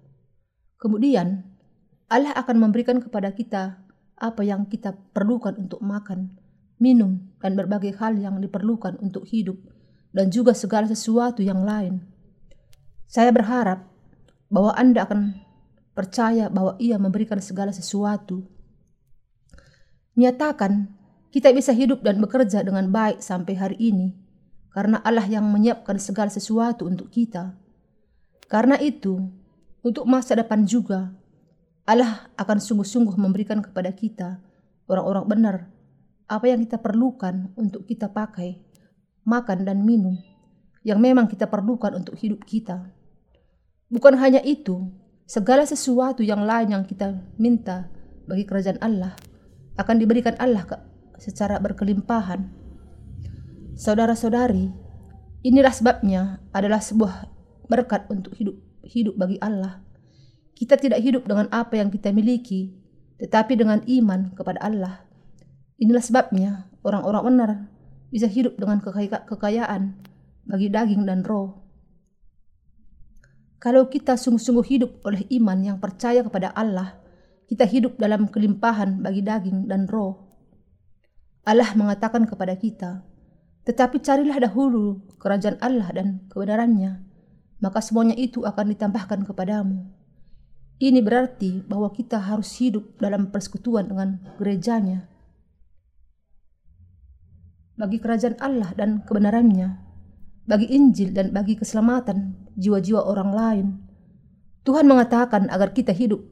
[0.80, 1.46] Kemudian
[2.10, 3.78] Allah akan memberikan kepada kita
[4.18, 6.34] apa yang kita perlukan untuk makan,
[6.82, 9.56] minum, dan berbagai hal yang diperlukan untuk hidup
[10.10, 12.02] dan juga segala sesuatu yang lain.
[13.06, 13.86] Saya berharap
[14.50, 15.38] bahwa Anda akan
[15.94, 18.42] percaya bahwa Ia memberikan segala sesuatu.
[20.18, 20.90] Nyatakan
[21.30, 24.18] kita bisa hidup dan bekerja dengan baik sampai hari ini
[24.74, 27.54] karena Allah yang menyiapkan segala sesuatu untuk kita.
[28.50, 29.30] Karena itu,
[29.86, 31.14] untuk masa depan juga,
[31.88, 34.40] Allah akan sungguh-sungguh memberikan kepada kita
[34.90, 35.56] orang-orang benar
[36.30, 38.58] apa yang kita perlukan untuk kita pakai,
[39.26, 40.14] makan dan minum
[40.86, 42.90] yang memang kita perlukan untuk hidup kita.
[43.90, 44.90] Bukan hanya itu,
[45.26, 47.90] segala sesuatu yang lain yang kita minta
[48.30, 49.18] bagi kerajaan Allah
[49.74, 50.62] akan diberikan Allah
[51.18, 52.46] secara berkelimpahan.
[53.74, 54.70] Saudara-saudari,
[55.42, 57.26] inilah sebabnya adalah sebuah
[57.66, 58.54] berkat untuk hidup
[58.86, 59.82] hidup bagi Allah.
[60.60, 62.76] Kita tidak hidup dengan apa yang kita miliki,
[63.16, 65.08] tetapi dengan iman kepada Allah.
[65.80, 67.50] Inilah sebabnya orang-orang benar
[68.12, 68.84] bisa hidup dengan
[69.24, 69.96] kekayaan
[70.44, 71.64] bagi daging dan roh.
[73.56, 77.00] Kalau kita sungguh-sungguh hidup oleh iman yang percaya kepada Allah,
[77.48, 80.28] kita hidup dalam kelimpahan bagi daging dan roh.
[81.48, 83.00] Allah mengatakan kepada kita,
[83.64, 87.00] tetapi carilah dahulu kerajaan Allah dan kebenarannya,
[87.64, 89.99] maka semuanya itu akan ditambahkan kepadamu.
[90.80, 95.04] Ini berarti bahwa kita harus hidup dalam persekutuan dengan gerejanya.
[97.76, 99.76] Bagi kerajaan Allah dan kebenarannya,
[100.48, 103.66] bagi Injil dan bagi keselamatan jiwa-jiwa orang lain.
[104.64, 106.24] Tuhan mengatakan agar kita hidup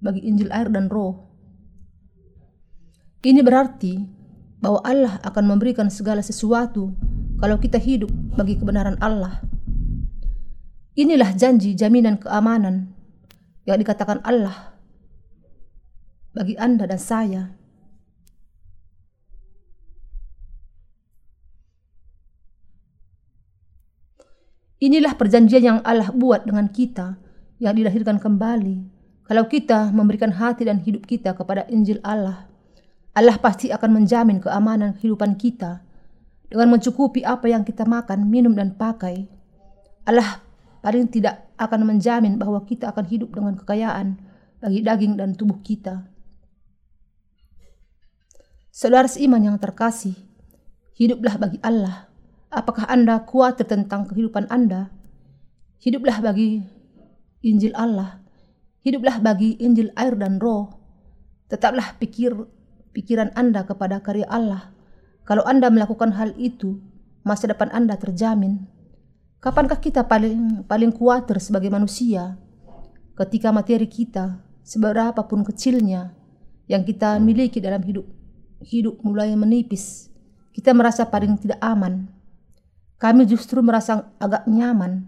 [0.00, 1.28] bagi Injil air dan roh.
[3.20, 4.00] Ini berarti
[4.56, 6.96] bahwa Allah akan memberikan segala sesuatu
[7.44, 8.08] kalau kita hidup
[8.40, 9.44] bagi kebenaran Allah.
[10.96, 13.01] Inilah janji jaminan keamanan
[13.66, 14.74] yang dikatakan Allah
[16.32, 17.42] bagi Anda dan saya.
[24.82, 27.14] Inilah perjanjian yang Allah buat dengan kita
[27.62, 28.90] yang dilahirkan kembali.
[29.22, 32.50] Kalau kita memberikan hati dan hidup kita kepada Injil Allah,
[33.14, 35.86] Allah pasti akan menjamin keamanan kehidupan kita
[36.50, 39.30] dengan mencukupi apa yang kita makan, minum, dan pakai.
[40.02, 40.42] Allah
[40.82, 44.18] paling tidak akan menjamin bahwa kita akan hidup dengan kekayaan
[44.58, 46.10] bagi daging dan tubuh kita.
[48.74, 50.16] Saudara seiman yang terkasih,
[50.96, 52.12] hiduplah bagi Allah
[52.52, 54.92] Apakah Anda khawatir tentang kehidupan Anda?
[55.80, 56.60] Hiduplah bagi
[57.40, 58.20] Injil Allah.
[58.84, 60.68] Hiduplah bagi Injil air dan roh.
[61.48, 62.36] Tetaplah pikir
[62.92, 64.68] pikiran Anda kepada karya Allah.
[65.24, 66.76] Kalau Anda melakukan hal itu,
[67.24, 68.68] masa depan Anda terjamin.
[69.42, 72.38] Kapankah kita paling paling khawatir sebagai manusia?
[73.18, 76.14] Ketika materi kita, seberapa pun kecilnya,
[76.70, 78.06] yang kita miliki dalam hidup,
[78.62, 80.08] hidup mulai menipis,
[80.54, 82.22] kita merasa paling tidak aman
[83.02, 85.02] kami justru merasa agak nyaman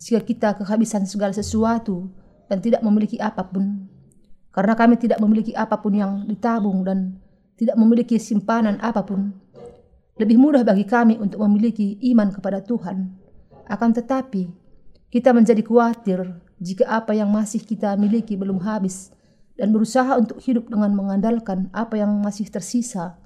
[0.00, 2.08] jika kita kehabisan segala sesuatu
[2.48, 3.84] dan tidak memiliki apa pun.
[4.48, 7.20] Karena kami tidak memiliki apa pun yang ditabung dan
[7.60, 9.28] tidak memiliki simpanan apa pun.
[10.20, 13.08] Lebih mudah bagi kami untuk memiliki iman kepada Tuhan.
[13.64, 14.52] Akan tetapi,
[15.08, 19.08] kita menjadi khawatir jika apa yang masih kita miliki belum habis
[19.56, 23.16] dan berusaha untuk hidup dengan mengandalkan apa yang masih tersisa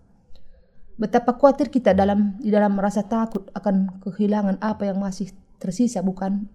[0.94, 6.46] Betapa khawatir kita dalam di dalam merasa takut akan kehilangan apa yang masih tersisa, bukan?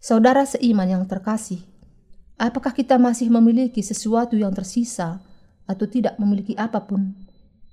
[0.00, 1.60] Saudara seiman yang terkasih,
[2.40, 5.20] apakah kita masih memiliki sesuatu yang tersisa
[5.72, 7.16] atau tidak memiliki apa pun?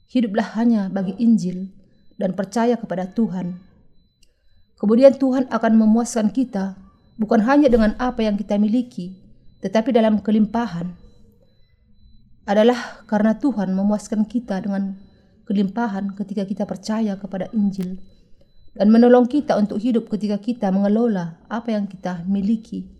[0.08, 1.68] Hiduplah hanya bagi Injil
[2.16, 3.60] dan percaya kepada Tuhan.
[4.80, 6.80] Kemudian Tuhan akan memuaskan kita
[7.20, 9.20] bukan hanya dengan apa yang kita miliki,
[9.60, 10.96] tetapi dalam kelimpahan
[12.48, 14.98] adalah karena Tuhan memuaskan kita dengan
[15.46, 18.00] kelimpahan ketika kita percaya kepada Injil
[18.74, 22.99] dan menolong kita untuk hidup ketika kita mengelola apa yang kita miliki.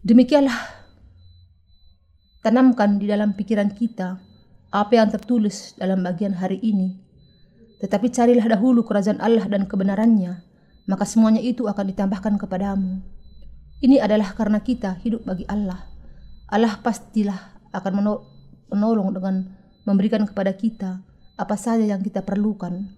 [0.00, 0.80] Demikianlah
[2.40, 4.16] Tanamkan di dalam pikiran kita
[4.72, 6.96] apa yang tertulis dalam bagian hari ini.
[7.84, 10.40] Tetapi carilah dahulu kerajaan Allah dan kebenarannya,
[10.88, 13.04] maka semuanya itu akan ditambahkan kepadamu.
[13.84, 15.84] Ini adalah karena kita hidup bagi Allah.
[16.48, 17.92] Allah pastilah akan
[18.72, 19.52] menolong dengan
[19.84, 21.04] memberikan kepada kita
[21.36, 22.88] apa saja yang kita perlukan.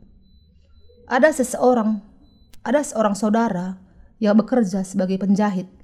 [1.10, 1.98] Ada seseorang,
[2.62, 3.74] ada seorang saudara
[4.22, 5.81] yang bekerja sebagai penjahit.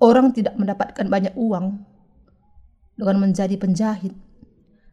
[0.00, 1.84] Orang tidak mendapatkan banyak uang
[2.96, 4.16] dengan menjadi penjahit.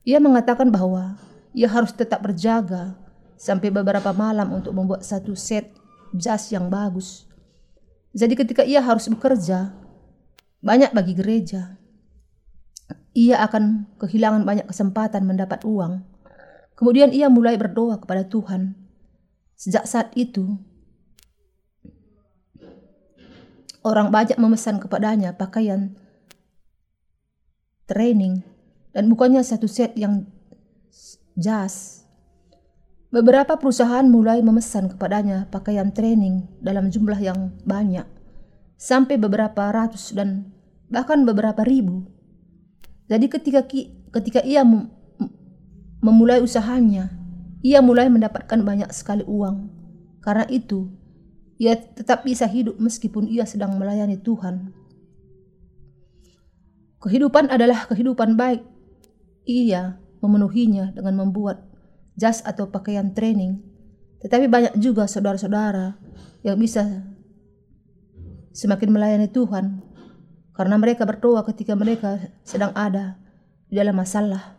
[0.03, 1.15] Ia mengatakan bahwa
[1.55, 2.99] ia harus tetap berjaga
[3.39, 5.71] sampai beberapa malam untuk membuat satu set
[6.11, 7.23] jas yang bagus.
[8.11, 9.71] Jadi ketika ia harus bekerja,
[10.59, 11.79] banyak bagi gereja,
[13.15, 16.03] ia akan kehilangan banyak kesempatan mendapat uang.
[16.77, 18.77] Kemudian ia mulai berdoa kepada Tuhan.
[19.57, 20.61] Sejak saat itu,
[23.87, 25.95] orang banyak memesan kepadanya pakaian
[27.87, 28.43] training
[28.91, 30.27] dan bukannya satu set yang
[31.39, 31.97] jas
[33.07, 38.03] Beberapa perusahaan mulai memesan kepadanya pakaian training dalam jumlah yang banyak,
[38.75, 40.51] sampai beberapa ratus dan
[40.91, 42.03] bahkan beberapa ribu.
[43.07, 43.63] Jadi ketika
[44.11, 44.67] ketika ia
[46.03, 47.07] memulai usahanya,
[47.63, 49.71] ia mulai mendapatkan banyak sekali uang.
[50.19, 50.91] Karena itu,
[51.57, 54.73] ia tetap bisa hidup meskipun ia sedang melayani Tuhan.
[57.01, 58.61] Kehidupan adalah kehidupan baik.
[59.49, 61.65] Ia memenuhinya dengan membuat
[62.13, 63.61] jas atau pakaian training.
[64.21, 65.97] Tetapi banyak juga saudara-saudara
[66.41, 67.05] yang bisa
[68.53, 69.81] semakin melayani Tuhan
[70.57, 73.17] karena mereka berdoa ketika mereka sedang ada
[73.69, 74.57] di dalam masalah.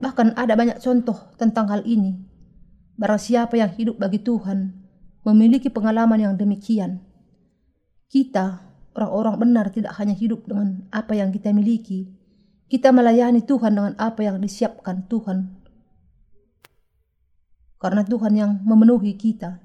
[0.00, 2.20] Bahkan ada banyak contoh tentang hal ini.
[3.00, 4.83] Barang siapa yang hidup bagi Tuhan
[5.24, 7.00] memiliki pengalaman yang demikian.
[8.08, 8.60] Kita,
[8.94, 12.12] orang-orang benar tidak hanya hidup dengan apa yang kita miliki,
[12.70, 15.64] kita melayani Tuhan dengan apa yang disiapkan Tuhan
[17.84, 19.60] karena Tuhan yang memenuhi kita.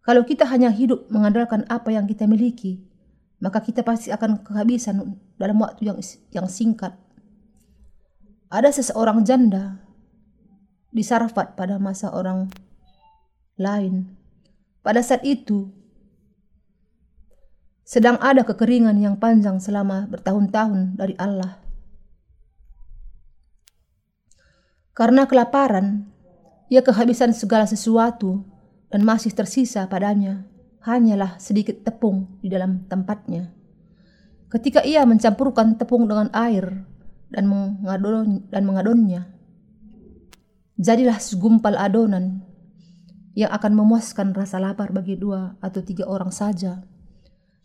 [0.00, 2.88] Kalau kita hanya hidup mengandalkan apa yang kita miliki,
[3.36, 6.00] maka kita pasti akan kehabisan dalam waktu yang
[6.32, 6.96] yang singkat.
[8.48, 9.84] Ada seseorang janda
[10.88, 12.48] di Sarfat pada masa orang
[13.60, 14.21] lain.
[14.82, 15.70] Pada saat itu,
[17.86, 21.62] sedang ada kekeringan yang panjang selama bertahun-tahun dari Allah.
[24.90, 26.10] Karena kelaparan,
[26.66, 28.42] ia kehabisan segala sesuatu
[28.90, 30.44] dan masih tersisa padanya
[30.82, 33.54] hanyalah sedikit tepung di dalam tempatnya.
[34.50, 36.84] Ketika ia mencampurkan tepung dengan air
[37.30, 39.30] dan mengadon dan mengadonnya,
[40.76, 42.44] jadilah segumpal adonan
[43.32, 46.84] yang akan memuaskan rasa lapar bagi dua atau tiga orang saja.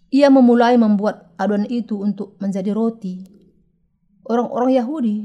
[0.07, 3.27] Ia memulai membuat adonan itu untuk menjadi roti.
[4.23, 5.17] Orang-orang Yahudi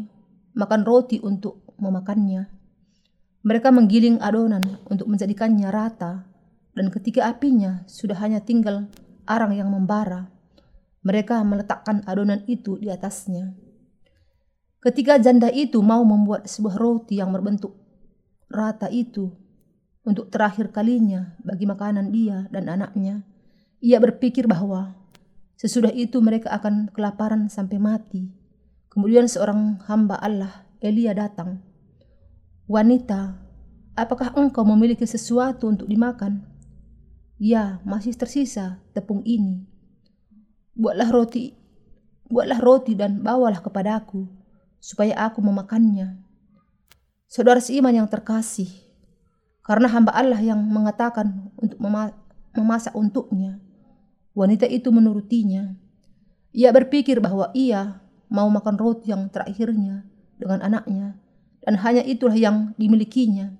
[0.59, 2.51] makan roti untuk memakannya.
[3.43, 6.27] Mereka menggiling adonan untuk menjadikannya rata,
[6.79, 8.87] dan ketika apinya sudah hanya tinggal
[9.27, 10.31] arang yang membara,
[11.03, 13.55] mereka meletakkan adonan itu di atasnya.
[14.83, 17.75] Ketika janda itu mau membuat sebuah roti yang berbentuk
[18.51, 19.42] rata itu
[20.03, 23.23] untuk terakhir kalinya bagi makanan dia dan anaknya,
[23.79, 24.95] ia berpikir bahwa
[25.59, 28.27] sesudah itu mereka akan kelaparan sampai mati.
[28.91, 31.73] Kemudian seorang hamba Allah, Elia datang
[32.73, 33.37] Wanita,
[33.93, 36.41] apakah engkau memiliki sesuatu untuk dimakan?
[37.37, 39.67] Ya, masih tersisa tepung ini.
[40.73, 41.53] Buatlah roti,
[42.33, 44.25] buatlah roti dan bawalah kepadaku,
[44.81, 46.23] supaya aku memakannya.
[47.29, 48.73] Saudara seiman yang terkasih,
[49.63, 51.79] karena hamba Allah yang mengatakan untuk
[52.55, 53.63] memasak untuknya,
[54.35, 55.79] wanita itu menurutinya.
[56.53, 60.05] Ia berpikir bahwa ia mau makan roti yang terakhirnya
[60.37, 61.17] dengan anaknya
[61.63, 63.55] dan hanya itulah yang dimilikinya.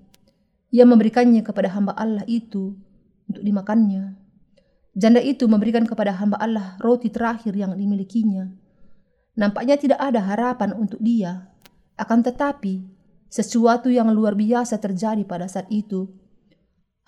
[0.75, 2.75] Ia memberikannya kepada hamba Allah itu
[3.31, 4.19] untuk dimakannya.
[4.93, 8.53] Janda itu memberikan kepada hamba Allah roti terakhir yang dimilikinya.
[9.39, 11.49] Nampaknya tidak ada harapan untuk dia,
[11.97, 12.85] akan tetapi
[13.33, 16.13] sesuatu yang luar biasa terjadi pada saat itu.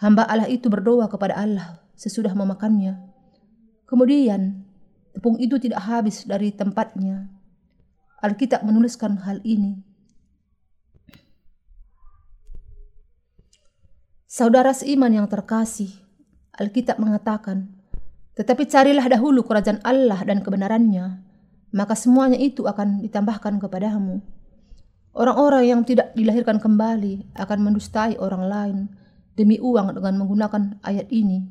[0.01, 2.97] Hamba Allah itu berdoa kepada Allah sesudah memakannya.
[3.85, 4.65] Kemudian,
[5.13, 7.29] tepung itu tidak habis dari tempatnya.
[8.25, 9.85] Alkitab menuliskan hal ini.
[14.25, 15.93] Saudara seiman yang terkasih,
[16.57, 17.71] Alkitab mengatakan,
[18.35, 21.23] tetapi carilah dahulu kerajaan Allah dan kebenarannya,
[21.71, 24.25] maka semuanya itu akan ditambahkan kepadamu.
[25.15, 28.79] Orang-orang yang tidak dilahirkan kembali akan mendustai orang lain
[29.39, 31.47] demi uang dengan menggunakan ayat ini.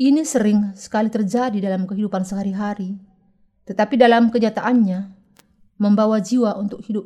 [0.00, 2.96] Ini sering sekali terjadi dalam kehidupan sehari-hari,
[3.68, 5.12] Tetapi dalam kenyataannya,
[5.76, 7.04] membawa jiwa untuk hidup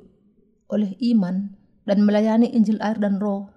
[0.70, 1.50] oleh iman
[1.82, 3.50] dan melayani Injil air dan roh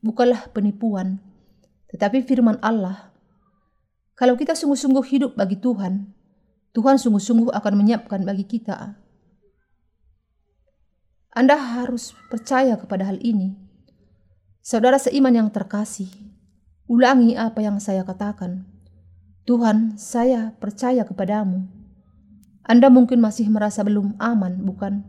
[0.00, 1.20] bukanlah penipuan,
[1.92, 3.10] tetapi firman Allah.
[4.16, 6.08] Kalau kita sungguh-sungguh hidup bagi Tuhan,
[6.72, 8.96] Tuhan sungguh-sungguh akan menyiapkan bagi kita.
[11.36, 13.52] Anda harus percaya kepada hal ini.
[14.64, 16.08] Saudara seiman yang terkasih,
[16.88, 18.64] ulangi apa yang saya katakan.
[19.44, 21.68] Tuhan, saya percaya kepadamu.
[22.64, 25.04] Anda mungkin masih merasa belum aman, bukan?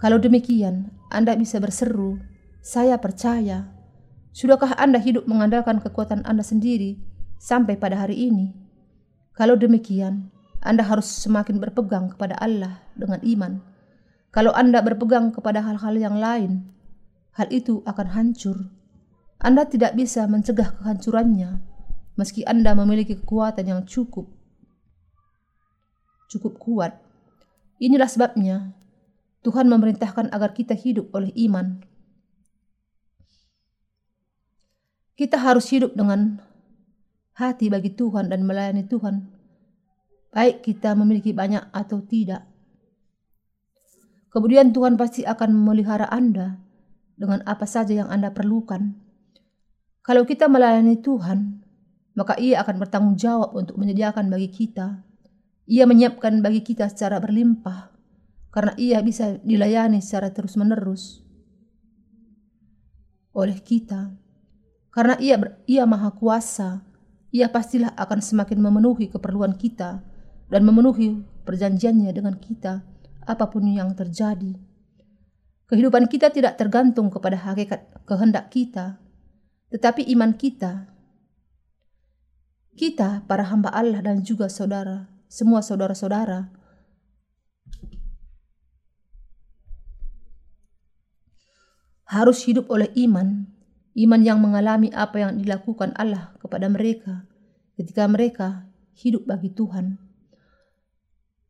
[0.00, 2.24] Kalau demikian, Anda bisa berseru,
[2.64, 3.68] "Saya percaya."
[4.32, 7.04] Sudahkah Anda hidup mengandalkan kekuatan Anda sendiri
[7.36, 8.56] sampai pada hari ini?
[9.36, 10.32] Kalau demikian,
[10.64, 13.73] Anda harus semakin berpegang kepada Allah dengan iman.
[14.34, 16.66] Kalau Anda berpegang kepada hal-hal yang lain,
[17.38, 18.66] hal itu akan hancur.
[19.38, 21.62] Anda tidak bisa mencegah kehancurannya
[22.14, 24.30] meski Anda memiliki kekuatan yang cukup
[26.30, 26.98] cukup kuat.
[27.78, 28.74] Inilah sebabnya
[29.46, 31.84] Tuhan memerintahkan agar kita hidup oleh iman.
[35.14, 36.42] Kita harus hidup dengan
[37.38, 39.30] hati bagi Tuhan dan melayani Tuhan,
[40.34, 42.42] baik kita memiliki banyak atau tidak.
[44.34, 46.58] Kemudian Tuhan pasti akan memelihara Anda
[47.14, 48.98] dengan apa saja yang Anda perlukan.
[50.02, 51.62] Kalau kita melayani Tuhan,
[52.18, 55.06] maka Ia akan bertanggung jawab untuk menyediakan bagi kita
[55.64, 57.88] ia menyiapkan bagi kita secara berlimpah
[58.52, 61.24] karena ia bisa dilayani secara terus-menerus
[63.34, 64.14] oleh kita.
[64.94, 65.34] Karena ia
[65.66, 66.86] ia maha kuasa,
[67.34, 70.06] ia pastilah akan semakin memenuhi keperluan kita
[70.46, 72.86] dan memenuhi perjanjiannya dengan kita
[73.24, 74.56] apa pun yang terjadi.
[75.64, 79.00] Kehidupan kita tidak tergantung kepada hakikat kehendak kita,
[79.72, 80.92] tetapi iman kita.
[82.74, 86.52] Kita, para hamba Allah dan juga saudara, semua saudara-saudara.
[92.04, 93.48] Harus hidup oleh iman,
[93.94, 97.24] iman yang mengalami apa yang dilakukan Allah kepada mereka
[97.74, 98.48] ketika mereka
[98.94, 99.98] hidup bagi Tuhan.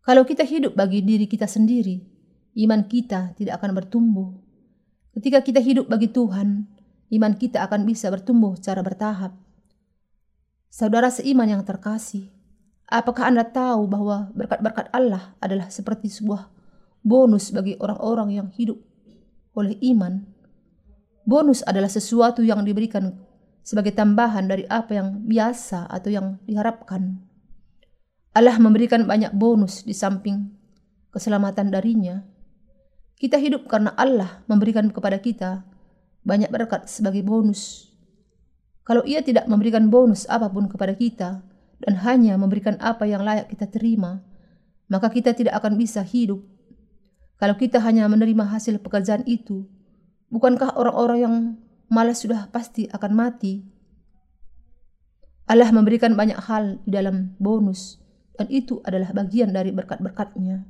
[0.04, 2.04] Kalau kita hidup bagi diri kita sendiri,
[2.60, 4.36] iman kita tidak akan bertumbuh.
[5.16, 6.68] Ketika kita hidup bagi Tuhan,
[7.08, 9.32] iman kita akan bisa bertumbuh secara bertahap.
[10.68, 12.34] Saudara seiman yang terkasih,
[12.84, 16.52] Apakah Anda tahu bahwa berkat-berkat Allah adalah seperti sebuah
[17.00, 18.76] bonus bagi orang-orang yang hidup
[19.56, 20.20] oleh iman?
[21.24, 23.16] Bonus adalah sesuatu yang diberikan
[23.64, 27.24] sebagai tambahan dari apa yang biasa atau yang diharapkan.
[28.34, 30.50] Allah memberikan banyak bonus di samping
[31.14, 32.26] keselamatan darinya.
[33.14, 35.62] Kita hidup karena Allah memberikan kepada kita
[36.26, 37.94] banyak berkat sebagai bonus.
[38.82, 41.46] Kalau ia tidak memberikan bonus apa pun kepada kita,
[41.84, 44.24] dan hanya memberikan apa yang layak kita terima,
[44.88, 46.40] maka kita tidak akan bisa hidup.
[47.36, 49.66] Kalau kita hanya menerima hasil pekerjaan itu,
[50.32, 51.34] bukankah orang-orang yang
[51.92, 53.64] malas sudah pasti akan mati?
[55.44, 58.00] Allah memberikan banyak hal di dalam bonus,
[58.34, 60.66] dan itu adalah bagian dari berkat-berkatnya.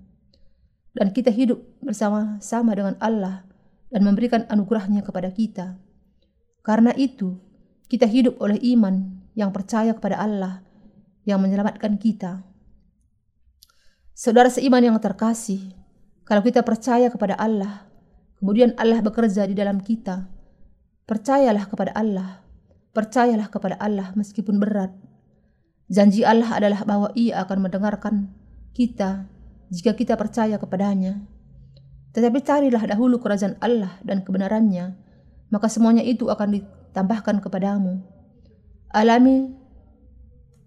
[0.94, 3.42] Dan kita hidup bersama-sama dengan Allah
[3.90, 5.80] dan memberikan anugerahnya kepada kita.
[6.62, 7.36] Karena itu,
[7.90, 10.62] kita hidup oleh iman yang percaya kepada Allah
[11.26, 12.44] yang menyelamatkan kita.
[14.14, 15.74] Saudara seiman yang terkasih,
[16.22, 17.90] kalau kita percaya kepada Allah,
[18.38, 20.30] kemudian Allah bekerja di dalam kita,
[21.04, 22.44] percayalah kepada Allah,
[22.94, 24.94] percayalah kepada Allah meskipun berat.
[25.92, 28.32] Janji Allah adalah bahwa Ia akan mendengarkan
[28.72, 29.28] kita
[29.68, 31.20] jika kita percaya kepadanya.
[32.14, 34.94] Tetapi carilah dahulu kerajaan Allah dan kebenarannya,
[35.50, 38.00] maka semuanya itu akan ditambahkan kepadamu.
[38.94, 39.50] Alami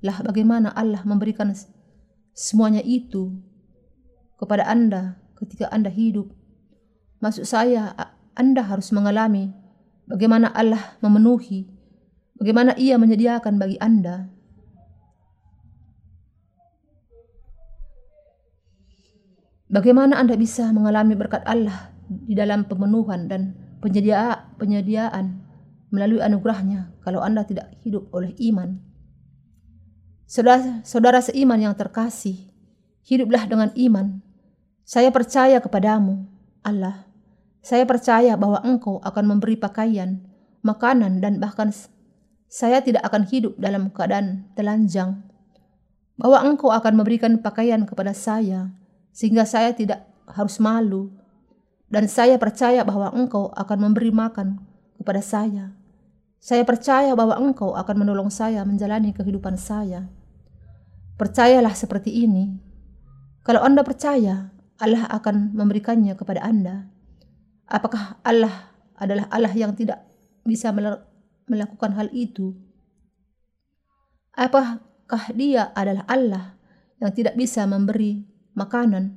[0.03, 1.49] lah bagaimana Allah memberikan
[2.35, 3.33] semuanya itu
[4.37, 6.29] kepada Anda ketika Anda hidup.
[7.23, 7.95] Maksud saya,
[8.37, 9.49] Anda harus mengalami
[10.05, 11.65] bagaimana Allah memenuhi,
[12.37, 14.29] bagaimana Ia menyediakan bagi Anda.
[19.67, 23.51] Bagaimana Anda bisa mengalami berkat Allah di dalam pemenuhan dan
[23.83, 25.43] penyediaan, penyediaan
[25.91, 28.79] melalui anugerahnya kalau Anda tidak hidup oleh iman.
[30.27, 32.47] Saudara, saudara seiman yang terkasih,
[33.07, 34.19] hiduplah dengan iman.
[34.87, 36.27] Saya percaya kepadamu,
[36.63, 37.07] Allah.
[37.63, 40.23] Saya percaya bahwa Engkau akan memberi pakaian,
[40.63, 41.71] makanan, dan bahkan
[42.47, 45.27] saya tidak akan hidup dalam keadaan telanjang.
[46.15, 48.71] Bahwa Engkau akan memberikan pakaian kepada saya,
[49.17, 51.09] sehingga saya tidak harus malu.
[51.89, 54.61] Dan saya percaya bahwa Engkau akan memberi makan
[55.01, 55.73] kepada saya.
[56.37, 60.05] Saya percaya bahwa Engkau akan menolong saya menjalani kehidupan saya.
[61.17, 62.61] Percayalah seperti ini.
[63.41, 66.85] Kalau Anda percaya, Allah akan memberikannya kepada Anda.
[67.65, 70.05] Apakah Allah adalah Allah yang tidak
[70.45, 70.69] bisa
[71.49, 72.53] melakukan hal itu?
[74.37, 76.53] Apakah Dia adalah Allah
[77.01, 79.13] yang tidak bisa memberi makanan?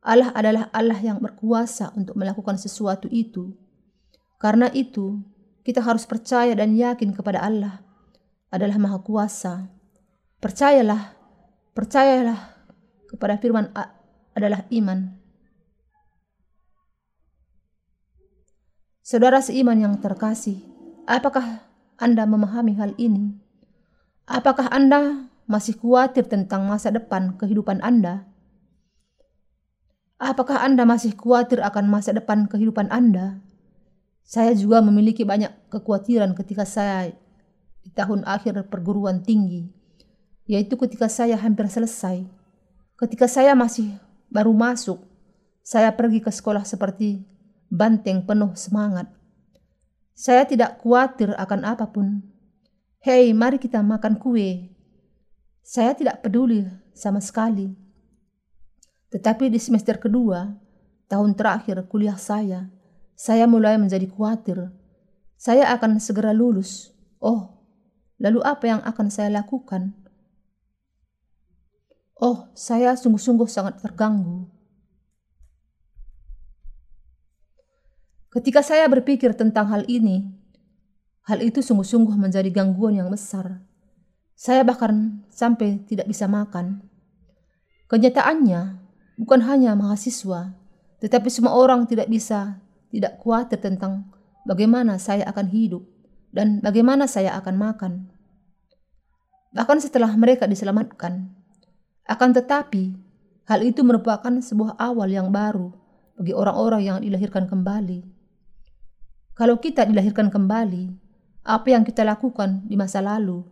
[0.00, 3.52] Allah adalah Allah yang berkuasa untuk melakukan sesuatu itu.
[4.40, 5.20] Karena itu,
[5.60, 7.84] kita harus percaya dan yakin kepada Allah
[8.48, 9.68] adalah Maha Kuasa.
[10.40, 11.12] Percayalah,
[11.76, 12.38] percayalah
[13.12, 13.68] kepada firman
[14.32, 15.20] adalah iman.
[19.04, 20.64] Saudara seiman yang terkasih,
[21.04, 21.66] apakah
[21.98, 23.36] Anda memahami hal ini?
[24.24, 28.29] Apakah Anda masih khawatir tentang masa depan kehidupan Anda?
[30.20, 33.40] Apakah Anda masih khawatir akan masa depan kehidupan Anda?
[34.20, 37.16] Saya juga memiliki banyak kekhawatiran ketika saya
[37.80, 39.72] di tahun akhir perguruan tinggi,
[40.44, 42.28] yaitu ketika saya hampir selesai.
[43.00, 43.96] Ketika saya masih
[44.28, 45.00] baru masuk,
[45.64, 47.24] saya pergi ke sekolah seperti
[47.72, 49.08] banteng penuh semangat.
[50.12, 52.20] Saya tidak khawatir akan apa pun.
[53.00, 54.68] Hei, mari kita makan kue.
[55.64, 57.72] Saya tidak peduli sama sekali.
[59.10, 60.54] Tetapi di semester kedua,
[61.10, 62.70] tahun terakhir kuliah saya,
[63.18, 64.70] saya mulai menjadi khawatir.
[65.34, 66.94] Saya akan segera lulus.
[67.18, 67.66] Oh,
[68.22, 69.92] lalu apa yang akan saya lakukan?
[72.20, 74.46] Oh, saya sungguh-sungguh sangat terganggu.
[78.30, 80.30] Ketika saya berpikir tentang hal ini,
[81.26, 83.58] hal itu sungguh-sungguh menjadi gangguan yang besar.
[84.38, 86.86] Saya bahkan sampai tidak bisa makan.
[87.90, 88.79] Kenyataannya,
[89.20, 90.56] bukan hanya mahasiswa,
[91.04, 92.56] tetapi semua orang tidak bisa
[92.88, 94.08] tidak khawatir tentang
[94.48, 95.84] bagaimana saya akan hidup
[96.32, 97.92] dan bagaimana saya akan makan.
[99.52, 101.26] Bahkan setelah mereka diselamatkan,
[102.06, 102.94] akan tetapi,
[103.46, 105.74] hal itu merupakan sebuah awal yang baru
[106.14, 108.06] bagi orang-orang yang dilahirkan kembali.
[109.34, 110.90] Kalau kita dilahirkan kembali,
[111.42, 113.42] apa yang kita lakukan di masa lalu,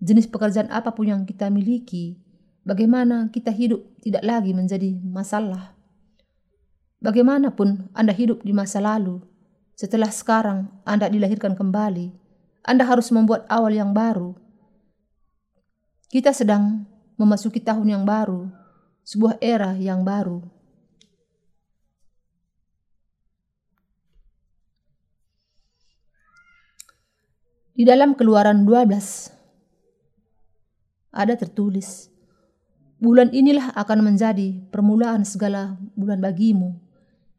[0.00, 2.20] jenis pekerjaan apa pun yang kita miliki,
[2.68, 5.72] bagaimana kita hidup tidak lagi menjadi masalah.
[7.00, 9.24] Bagaimanapun Anda hidup di masa lalu,
[9.72, 12.12] setelah sekarang Anda dilahirkan kembali,
[12.68, 14.36] Anda harus membuat awal yang baru.
[16.12, 16.84] Kita sedang
[17.16, 18.52] memasuki tahun yang baru,
[19.08, 20.44] sebuah era yang baru.
[27.78, 29.30] Di dalam keluaran 12
[31.14, 32.10] ada tertulis,
[32.98, 36.74] Bulan inilah akan menjadi permulaan segala bulan bagimu.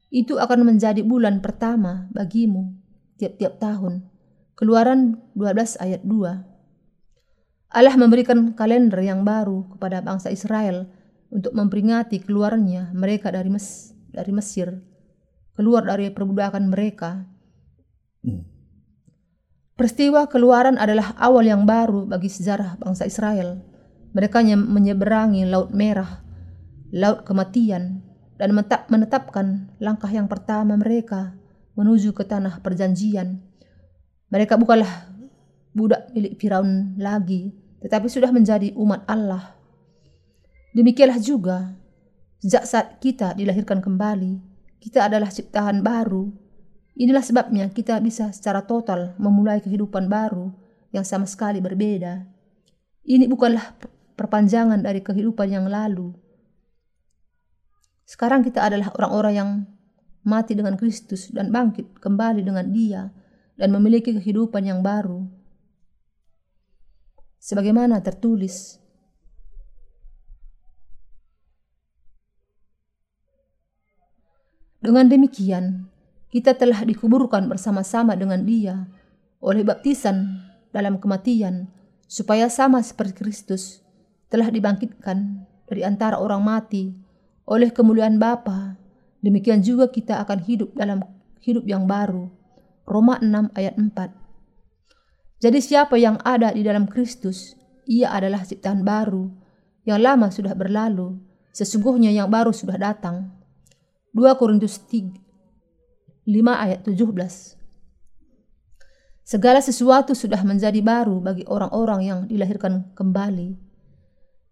[0.07, 2.79] Itu akan menjadi bulan pertama bagimu
[3.19, 4.07] tiap-tiap tahun.
[4.55, 7.75] Keluaran 12 ayat 2.
[7.75, 10.89] Allah memberikan kalender yang baru kepada bangsa Israel
[11.29, 14.73] untuk memperingati keluarnya mereka dari Mes dari Mesir,
[15.53, 17.29] keluar dari perbudakan mereka.
[19.77, 23.68] Peristiwa keluaran adalah awal yang baru bagi sejarah bangsa Israel.
[24.09, 26.25] Mereka menyeberangi Laut Merah,
[26.89, 28.01] Laut Kematian,
[28.39, 28.55] dan
[28.89, 31.35] menetapkan langkah yang pertama mereka
[31.77, 33.43] menuju ke tanah perjanjian.
[34.31, 35.11] Mereka bukanlah
[35.75, 37.53] budak milik Firaun lagi,
[37.83, 39.53] tetapi sudah menjadi umat Allah.
[40.73, 41.77] Demikianlah juga,
[42.41, 44.41] sejak saat kita dilahirkan kembali,
[44.81, 46.31] kita adalah ciptaan baru.
[46.99, 50.51] Inilah sebabnya kita bisa secara total memulai kehidupan baru
[50.91, 52.27] yang sama sekali berbeda.
[53.07, 53.65] Ini bukanlah
[54.19, 56.11] perpanjangan dari kehidupan yang lalu.
[58.03, 59.49] Sekarang kita adalah orang-orang yang
[60.27, 63.07] mati dengan Kristus dan bangkit kembali dengan Dia
[63.55, 65.23] dan memiliki kehidupan yang baru
[67.39, 68.79] sebagaimana tertulis
[74.79, 75.91] Dengan demikian,
[76.31, 78.87] kita telah dikuburkan bersama-sama dengan Dia
[79.43, 80.39] oleh baptisan
[80.71, 81.67] dalam kematian,
[82.07, 83.83] supaya sama seperti Kristus
[84.29, 86.93] telah dibangkitkan dari antara orang mati
[87.49, 88.77] oleh kemuliaan Bapa.
[89.19, 91.03] Demikian juga kita akan hidup dalam
[91.43, 92.29] hidup yang baru.
[92.87, 95.43] Roma 6 ayat 4.
[95.43, 97.53] Jadi siapa yang ada di dalam Kristus,
[97.89, 99.27] ia adalah ciptaan baru.
[99.83, 101.19] Yang lama sudah berlalu,
[101.51, 103.33] sesungguhnya yang baru sudah datang.
[104.15, 105.13] 2 Korintus 3,
[106.25, 107.59] 5 ayat 17
[109.29, 113.68] Segala sesuatu sudah menjadi baru bagi orang-orang yang dilahirkan kembali.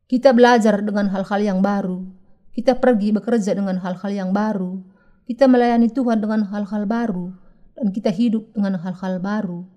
[0.07, 2.07] Kita belajar dengan hal-hal yang baru.
[2.55, 4.79] Kita pergi bekerja dengan hal-hal yang baru.
[5.27, 7.35] Kita melayani Tuhan dengan hal-hal baru.
[7.75, 9.67] Dan kita hidup dengan hal-hal baru.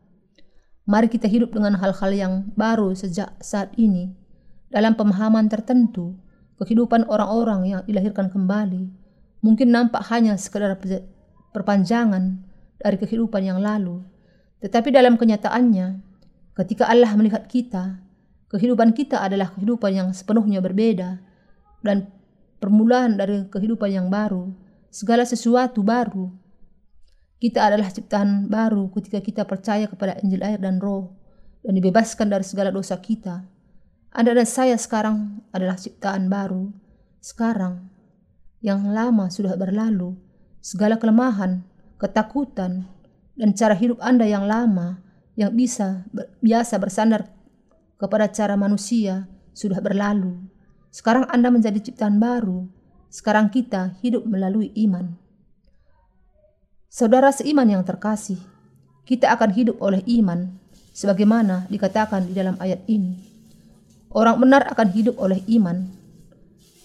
[0.87, 4.15] Mari kita hidup dengan hal-hal yang baru sejak saat ini.
[4.71, 6.15] Dalam pemahaman tertentu,
[6.63, 9.01] kehidupan orang-orang yang dilahirkan kembali
[9.41, 10.77] mungkin nampak hanya sekedar
[11.51, 12.45] perpanjangan
[12.81, 14.05] dari kehidupan yang lalu.
[14.61, 16.05] Tetapi dalam kenyataannya,
[16.57, 18.01] ketika Allah melihat kita,
[18.51, 21.23] kehidupan kita adalah kehidupan yang sepenuhnya berbeda
[21.87, 22.11] dan
[22.59, 24.51] permulaan dari kehidupan yang baru,
[24.91, 26.29] segala sesuatu baru.
[27.41, 31.17] Kita adalah ciptaan baru ketika kita percaya kepada Injil air dan roh
[31.65, 33.49] dan dibebaskan dari segala dosa kita.
[34.13, 36.69] Anda dan saya sekarang adalah ciptaan baru.
[37.23, 37.89] Sekarang
[38.61, 40.21] yang lama sudah berlalu,
[40.61, 41.65] segala kelemahan,
[41.97, 42.85] ketakutan,
[43.41, 45.01] dan cara hidup Anda yang lama
[45.33, 46.05] yang bisa
[46.45, 47.40] biasa bersandar
[48.01, 50.41] kepada cara manusia sudah berlalu.
[50.89, 52.65] Sekarang Anda menjadi ciptaan baru.
[53.13, 55.13] Sekarang kita hidup melalui iman.
[56.89, 58.41] Saudara seiman yang terkasih,
[59.05, 60.51] kita akan hidup oleh iman
[60.97, 63.15] sebagaimana dikatakan di dalam ayat ini.
[64.11, 65.87] Orang benar akan hidup oleh iman.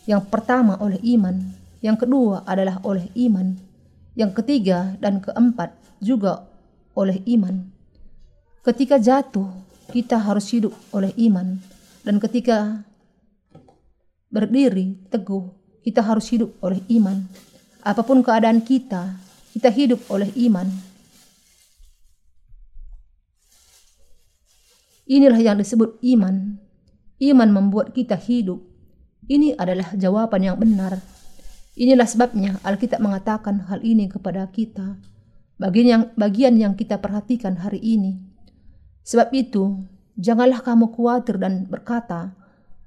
[0.06, 1.42] Yang pertama oleh iman,
[1.82, 3.58] yang kedua adalah oleh iman.
[4.14, 6.46] Yang ketiga dan keempat juga
[6.94, 7.66] oleh iman.
[8.62, 11.58] Ketika jatuh, kita harus hidup oleh iman.
[12.06, 12.86] Dan ketika
[14.30, 15.50] berdiri teguh,
[15.82, 17.26] kita harus hidup oleh iman.
[17.86, 19.18] Apa pun keadaan kita,
[19.54, 20.66] kita hidup oleh iman.
[25.06, 26.58] Inilah yang disebut iman.
[27.22, 28.62] Iman membuat kita hidup.
[29.26, 31.02] Ini adalah jawaban yang benar
[31.76, 34.96] Inilah sebabnya Alkitab mengatakan hal ini kepada kita,
[35.60, 38.16] bagian yang, bagian yang kita perhatikan hari ini.
[39.06, 39.86] Sebab itu,
[40.18, 42.34] janganlah kamu khawatir dan berkata,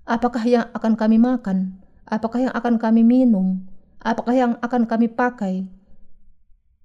[0.02, 1.78] apakah yang akan kami makan,
[2.10, 3.62] apakah yang akan kami minum,
[4.02, 5.70] apakah yang akan kami pakai.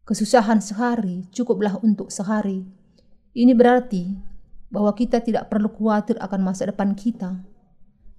[0.05, 2.67] Kesusahan sehari cukuplah untuk sehari.
[3.34, 4.13] Ini berarti
[4.69, 7.41] bahwa kita tidak perlu khawatir akan masa depan kita.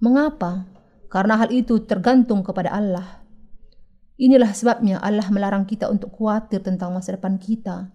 [0.03, 0.67] Mengapa?
[1.07, 3.23] Karena hal itu tergantung kepada Allah.
[4.19, 7.93] Inilah sebabnya Allah melarang kita untuk khawatir tentang masa depan kita.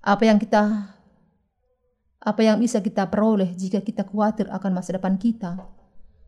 [0.00, 0.95] Apa yang kita
[2.20, 5.60] apa yang bisa kita peroleh jika kita khawatir akan masa depan kita?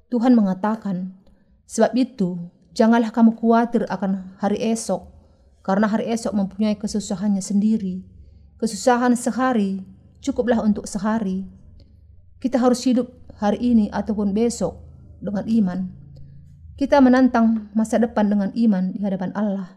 [0.09, 1.17] Tuhan mengatakan,
[1.69, 2.39] sebab itu
[2.73, 5.05] janganlah kamu khawatir akan hari esok,
[5.61, 8.05] karena hari esok mempunyai kesusahannya sendiri.
[8.59, 9.85] Kesusahan sehari
[10.25, 11.47] cukuplah untuk sehari.
[12.39, 14.79] Kita harus hidup hari ini ataupun besok
[15.19, 15.79] dengan iman.
[16.79, 19.75] Kita menantang masa depan dengan iman di hadapan Allah.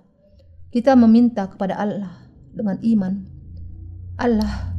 [0.70, 2.14] Kita meminta kepada Allah
[2.53, 3.14] dengan iman.
[4.22, 4.78] Allah,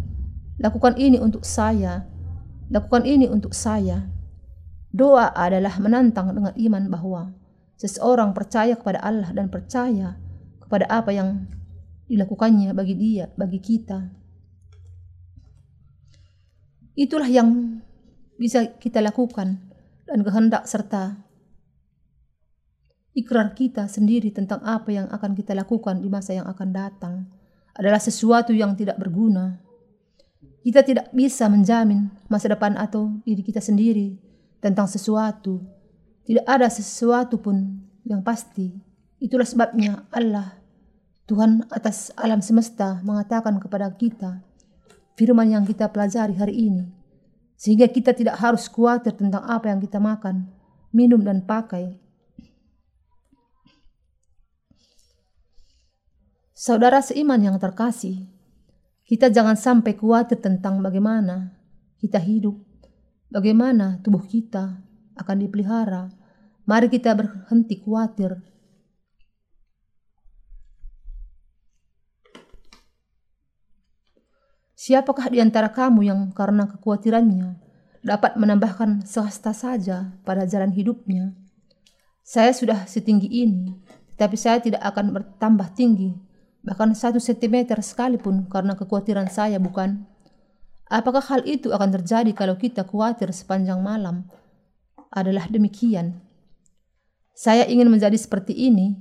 [0.63, 2.07] lakukan ini untuk saya.
[2.71, 4.07] Lakukan ini untuk saya.
[4.95, 7.23] Doa adalah menantang dengan iman bahwa
[7.77, 10.17] seseorang percaya kepada Allah dan percaya
[10.63, 11.51] kepada apa yang
[12.07, 14.09] dilakukannya bagi dia, bagi kita.
[16.95, 17.81] Itulah yang
[18.39, 19.59] bisa kita lakukan
[20.07, 21.25] dan kehendak serta
[23.13, 27.15] ikrar kita sendiri tentang apa yang akan kita lakukan di masa yang akan datang
[27.77, 29.61] adalah sesuatu yang tidak berguna.
[30.63, 34.15] Kita tidak bisa menjamin masa depan atau diri kita sendiri
[34.63, 35.59] tentang sesuatu.
[36.23, 38.71] Tidak ada sesuatu pun yang pasti.
[39.19, 40.55] Itulah sebabnya Allah,
[41.27, 44.39] Tuhan atas alam semesta mengatakan kepada kita
[45.19, 46.87] firman yang kita pelajari hari ini.
[47.59, 50.51] Sehingga kita tidak harus khawatir tentang apa yang kita makan,
[50.91, 52.03] minum dan pakai
[56.63, 58.23] Saudara seiman yang terkasih,
[59.13, 61.53] kita jangan sampai khawatir tentang bagaimana
[62.01, 62.57] kita hidup,
[63.29, 64.81] bagaimana tubuh kita
[65.21, 66.09] akan dipelihara.
[66.65, 68.41] Mari kita berhenti khawatir.
[74.73, 77.61] Siapakah di antara kamu yang karena kekhawatirannya
[78.01, 81.37] dapat menambahkan sehasta saja pada jalan hidupnya?
[82.25, 83.77] Saya sudah setinggi ini,
[84.17, 86.32] tetapi saya tidak akan bertambah tinggi
[86.63, 90.07] bahkan satu sentimeter sekalipun karena kekhawatiran saya bukan?
[90.87, 94.29] Apakah hal itu akan terjadi kalau kita khawatir sepanjang malam?
[95.13, 96.21] Adalah demikian.
[97.33, 98.97] Saya ingin menjadi seperti ini.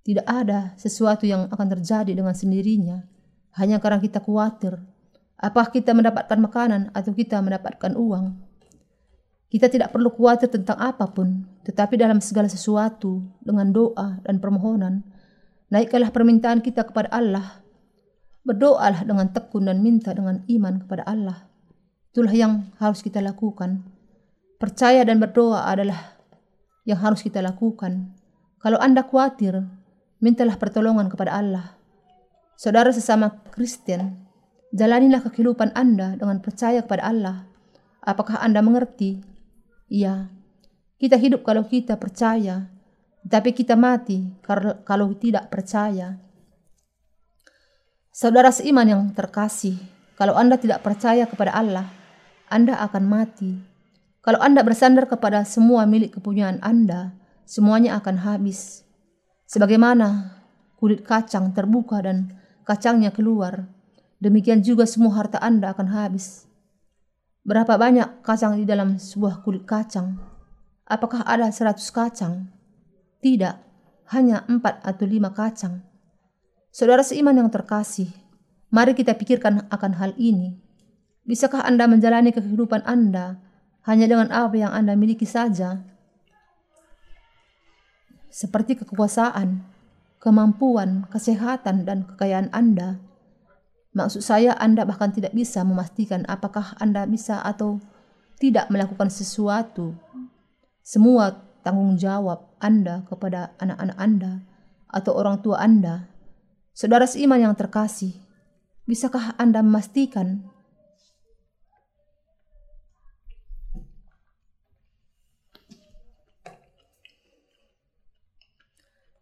[0.00, 3.04] Tidak ada sesuatu yang akan terjadi dengan sendirinya
[3.60, 4.80] hanya karena kita khawatir.
[5.40, 8.36] Apakah kita mendapatkan makanan atau kita mendapatkan uang?
[9.50, 15.02] Kita tidak perlu khawatir tentang apa pun, tetapi dalam segala sesuatu dengan doa dan permohonan,
[15.70, 17.62] Naikkanlah permintaan kita kepada Allah.
[18.42, 21.46] Berdoalah dengan tekun dan minta dengan iman kepada Allah.
[22.10, 23.86] Itulah yang harus kita lakukan.
[24.58, 26.18] Percaya dan berdoa adalah
[26.82, 28.18] yang harus kita lakukan.
[28.58, 29.62] Kalau Anda khawatir,
[30.18, 31.78] mintalah pertolongan kepada Allah.
[32.58, 34.26] Saudara sesama Kristen,
[34.74, 37.46] jalanilah kehidupan Anda dengan percaya kepada Allah.
[38.02, 39.22] Apakah Anda mengerti?
[39.86, 40.34] Iya.
[40.98, 42.68] Kita hidup kalau kita percaya,
[43.26, 44.24] tapi kita mati
[44.86, 46.16] kalau tidak percaya.
[48.10, 49.76] Saudara seiman yang terkasih,
[50.20, 51.88] kalau Anda tidak percaya kepada Allah,
[52.52, 53.56] Anda akan mati.
[54.20, 57.16] Kalau Anda bersandar kepada semua milik kepunyaan Anda,
[57.48, 58.84] semuanya akan habis.
[59.48, 60.36] Sebagaimana
[60.76, 62.36] kulit kacang terbuka dan
[62.68, 63.64] kacangnya keluar,
[64.20, 66.44] demikian juga semua harta Anda akan habis.
[67.40, 70.20] Berapa banyak kacang di dalam sebuah kulit kacang?
[70.84, 72.59] Apakah ada seratus kacang?
[73.20, 73.56] Tidak,
[74.16, 75.84] hanya empat atau lima kacang.
[76.72, 78.08] Saudara seiman yang terkasih,
[78.72, 80.56] mari kita pikirkan akan hal ini.
[81.28, 83.36] Bisakah Anda menjalani kehidupan Anda
[83.84, 85.84] hanya dengan apa yang Anda miliki saja?
[88.32, 89.62] Seperti kekuasaan,
[90.22, 93.02] kemampuan, kesehatan, dan kekayaan Anda.
[93.90, 97.82] Maksud saya Anda bahkan tidak bisa memastikan apakah Anda bisa atau
[98.40, 99.92] tidak melakukan sesuatu
[100.80, 104.32] semua tanggung jawab Anda kepada anak-anak Anda
[104.86, 106.06] atau orang tua Anda,
[106.76, 108.14] saudara seiman yang terkasih,
[108.84, 110.46] bisakah Anda memastikan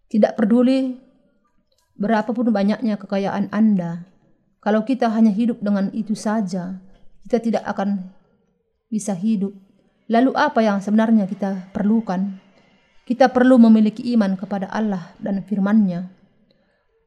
[0.08, 0.96] Tidak peduli
[2.00, 4.08] berapapun banyaknya kekayaan Anda,
[4.64, 6.80] kalau kita hanya hidup dengan itu saja,
[7.28, 8.08] kita tidak akan
[8.88, 9.52] bisa hidup.
[10.08, 12.40] Lalu apa yang sebenarnya kita perlukan?
[13.08, 16.12] Kita perlu memiliki iman kepada Allah dan firman-Nya.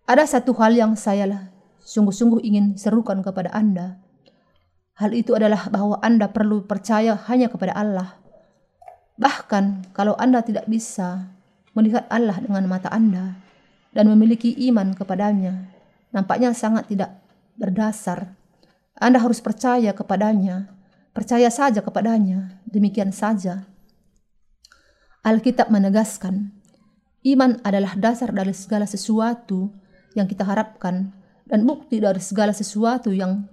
[0.09, 1.53] Ada satu hal yang saya
[1.85, 4.01] sungguh-sungguh ingin serukan kepada Anda.
[4.97, 8.17] Hal itu adalah bahwa Anda perlu percaya hanya kepada Allah.
[9.21, 11.29] Bahkan kalau Anda tidak bisa
[11.77, 13.37] melihat Allah dengan mata Anda
[13.93, 15.69] dan memiliki iman kepadanya,
[16.09, 17.13] nampaknya sangat tidak
[17.61, 18.33] berdasar.
[18.97, 20.81] Anda harus percaya kepadanya
[21.11, 23.67] Percaya saja kepadanya, demikian saja.
[25.21, 26.49] Alkitab menegaskan,
[27.29, 29.69] iman adalah dasar dari segala sesuatu
[30.17, 31.13] yang kita harapkan
[31.45, 33.45] dan bukti dari segala sesuatu yang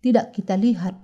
[0.00, 0.96] tidak kita lihat.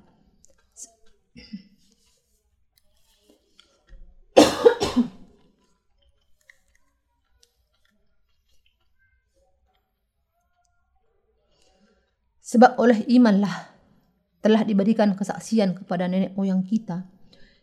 [12.41, 13.69] Sebab oleh imanlah
[14.41, 17.05] telah diberikan kesaksian kepada nenek moyang kita.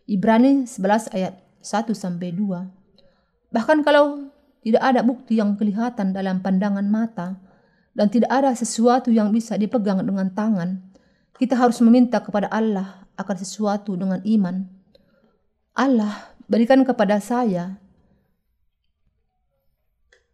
[0.05, 3.53] Ibrani 11 ayat 1 sampai 2.
[3.53, 4.29] Bahkan kalau
[4.61, 7.39] tidak ada bukti yang kelihatan dalam pandangan mata
[7.95, 10.81] dan tidak ada sesuatu yang bisa dipegang dengan tangan,
[11.37, 14.65] kita harus meminta kepada Allah akan sesuatu dengan iman.
[15.77, 17.77] Allah, berikan kepada saya.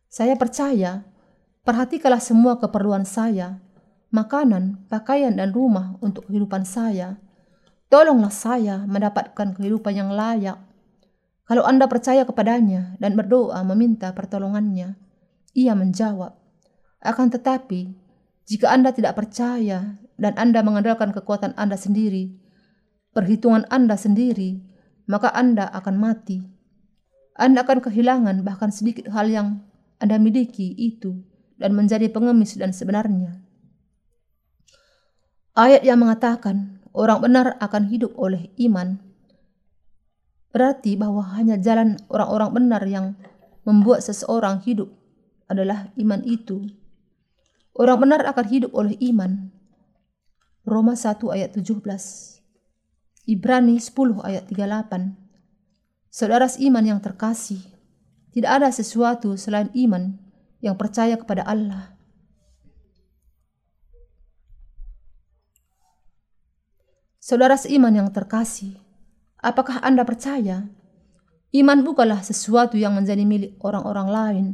[0.08, 1.04] Saya percaya,
[1.66, 3.64] perhatikanlah semua keperluan saya
[4.14, 7.18] makanan, pakaian, dan rumah untuk kehidupan saya.
[7.90, 10.62] Tolonglah saya mendapatkan kehidupan yang layak.
[11.44, 14.96] Kalau Anda percaya kepadanya dan berdoa meminta pertolongannya,
[15.52, 16.40] ia menjawab.
[17.04, 17.92] Akan tetapi,
[18.48, 22.32] jika Anda tidak percaya dan Anda mengandalkan kekuatan Anda sendiri,
[23.12, 24.64] perhitungan Anda sendiri,
[25.08, 26.48] maka Anda akan mati.
[27.36, 29.68] Anda akan kehilangan bahkan sedikit hal yang
[30.00, 31.28] Anda miliki itu
[31.60, 33.44] dan menjadi pengemis dan sebenarnya.
[35.54, 39.13] Ayat yang mengatakan orang benar akan hidup oleh iman
[40.54, 43.18] berarti bahwa hanya jalan orang-orang benar yang
[43.66, 44.94] membuat seseorang hidup
[45.50, 46.70] adalah iman itu.
[47.74, 49.50] Orang benar akan hidup oleh iman.
[50.64, 51.82] Roma 1 ayat 17.
[53.26, 55.18] Ibrani 10 ayat 38.
[56.14, 57.60] Saudara iman yang terkasih,
[58.30, 60.22] tidak ada sesuatu selain iman
[60.62, 61.94] yang percaya kepada Allah
[67.24, 68.83] Saudara seiman yang terkasih,
[69.44, 70.66] apakah Anda percaya?
[71.54, 74.46] Iman bukanlah sesuatu yang menjadi milik orang-orang lain.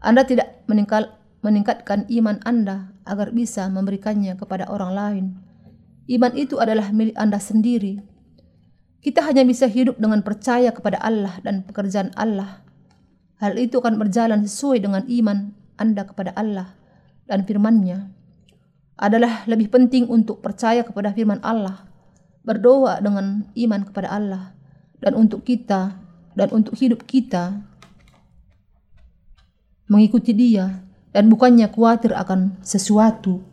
[0.00, 1.12] Anda tidak meningkat,
[1.44, 5.24] meningkatkan iman Anda agar bisa memberikannya kepada orang lain.
[6.08, 8.00] Iman itu adalah milik Anda sendiri.
[9.04, 12.64] Kita hanya bisa hidup dengan percaya kepada Allah dan pekerjaan Allah.
[13.36, 16.72] Hal itu akan berjalan sesuai dengan iman Anda kepada Allah
[17.28, 18.08] dan firman-Nya
[18.94, 21.82] adalah lebih penting untuk percaya kepada firman Allah,
[22.44, 24.44] berdoa dengan iman kepada Allah,
[25.00, 25.96] dan untuk kita
[26.36, 27.64] dan untuk hidup kita.
[29.84, 30.80] Mengikuti Dia
[31.12, 33.44] dan bukannya khawatir akan sesuatu